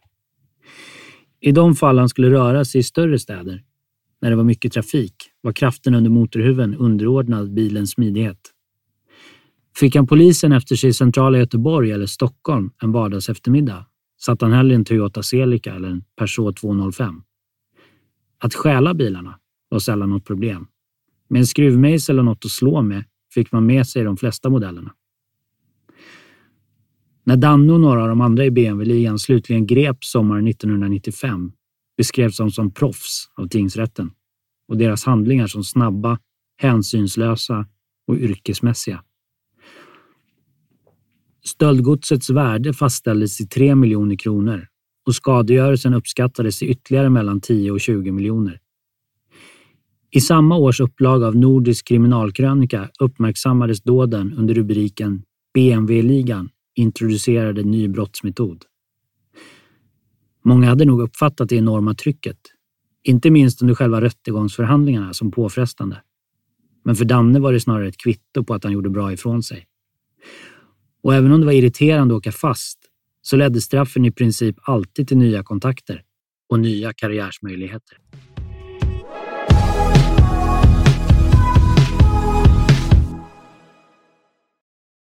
I 1.39 1.51
de 1.51 1.75
fall 1.75 1.97
han 1.97 2.09
skulle 2.09 2.29
röra 2.29 2.65
sig 2.65 2.79
i 2.79 2.83
större 2.83 3.19
städer, 3.19 3.63
när 4.21 4.29
det 4.29 4.35
var 4.35 4.43
mycket 4.43 4.73
trafik, 4.73 5.15
var 5.41 5.51
kraften 5.51 5.95
under 5.95 6.09
motorhuven 6.09 6.75
underordnad 6.75 7.53
bilens 7.53 7.91
smidighet. 7.91 8.39
Fick 9.77 9.95
han 9.95 10.07
polisen 10.07 10.51
efter 10.51 10.75
sig 10.75 10.89
i 10.89 10.93
centrala 10.93 11.37
Göteborg 11.37 11.91
eller 11.91 12.05
Stockholm 12.05 12.71
en 12.81 12.91
vardags 12.91 13.29
eftermiddag 13.29 13.85
satt 14.21 14.41
han 14.41 14.53
hellre 14.53 14.73
i 14.73 14.75
en 14.75 14.85
Toyota 14.85 15.23
Celica 15.23 15.75
eller 15.75 15.89
en 15.89 16.03
Peugeot 16.17 16.57
205. 16.57 17.21
Att 18.39 18.53
stjäla 18.53 18.93
bilarna 18.93 19.39
var 19.69 19.79
sällan 19.79 20.09
något 20.09 20.25
problem. 20.25 20.67
Med 21.27 21.39
en 21.39 21.47
skruvmejsel 21.47 22.19
och 22.19 22.25
något 22.25 22.45
att 22.45 22.51
slå 22.51 22.81
med 22.81 23.03
fick 23.33 23.51
man 23.51 23.65
med 23.65 23.87
sig 23.87 24.03
de 24.03 24.17
flesta 24.17 24.49
modellerna. 24.49 24.93
När 27.23 27.37
Danne 27.37 27.73
och 27.73 27.79
några 27.79 28.01
av 28.01 28.09
de 28.09 28.21
andra 28.21 28.45
i 28.45 28.51
BMW-ligan 28.51 29.19
slutligen 29.19 29.67
greps 29.67 30.11
sommaren 30.11 30.47
1995 30.47 31.51
beskrevs 31.97 32.37
de 32.37 32.51
som 32.51 32.71
proffs 32.71 33.29
av 33.35 33.47
tingsrätten 33.47 34.11
och 34.67 34.77
deras 34.77 35.05
handlingar 35.05 35.47
som 35.47 35.63
snabba, 35.63 36.19
hänsynslösa 36.57 37.67
och 38.07 38.15
yrkesmässiga. 38.15 39.03
Stöldgodsets 41.45 42.29
värde 42.29 42.73
fastställdes 42.73 43.37
till 43.37 43.49
3 43.49 43.75
miljoner 43.75 44.15
kronor 44.15 44.67
och 45.05 45.15
skadegörelsen 45.15 45.93
uppskattades 45.93 46.59
till 46.59 46.69
ytterligare 46.69 47.09
mellan 47.09 47.41
10 47.41 47.71
och 47.71 47.81
20 47.81 48.11
miljoner. 48.11 48.59
I 50.15 50.21
samma 50.21 50.57
års 50.57 50.79
upplaga 50.79 51.27
av 51.27 51.35
Nordisk 51.35 51.87
kriminalkrönika 51.87 52.89
uppmärksammades 52.99 53.81
dåden 53.81 54.33
under 54.33 54.53
rubriken 54.53 55.23
BMW-ligan 55.53 56.49
introducerade 56.75 57.63
ny 57.63 57.87
brottsmetod. 57.87 58.63
Många 60.43 60.67
hade 60.67 60.85
nog 60.85 61.01
uppfattat 61.01 61.49
det 61.49 61.55
enorma 61.55 61.93
trycket, 61.93 62.37
inte 63.03 63.29
minst 63.29 63.61
under 63.61 63.75
själva 63.75 64.01
rättegångsförhandlingarna, 64.01 65.13
som 65.13 65.31
påfrestande. 65.31 66.01
Men 66.83 66.95
för 66.95 67.05
Danne 67.05 67.39
var 67.39 67.53
det 67.53 67.59
snarare 67.59 67.87
ett 67.87 67.97
kvitto 67.97 68.43
på 68.43 68.53
att 68.53 68.63
han 68.63 68.73
gjorde 68.73 68.89
bra 68.89 69.13
ifrån 69.13 69.43
sig. 69.43 69.65
Och 71.03 71.13
även 71.13 71.31
om 71.31 71.39
det 71.39 71.45
var 71.45 71.53
irriterande 71.53 72.13
att 72.13 72.17
åka 72.17 72.31
fast 72.31 72.79
så 73.21 73.35
ledde 73.35 73.61
straffen 73.61 74.05
i 74.05 74.11
princip 74.11 74.55
alltid 74.61 75.07
till 75.07 75.17
nya 75.17 75.43
kontakter 75.43 76.03
och 76.49 76.59
nya 76.59 76.93
karriärsmöjligheter. 76.93 77.97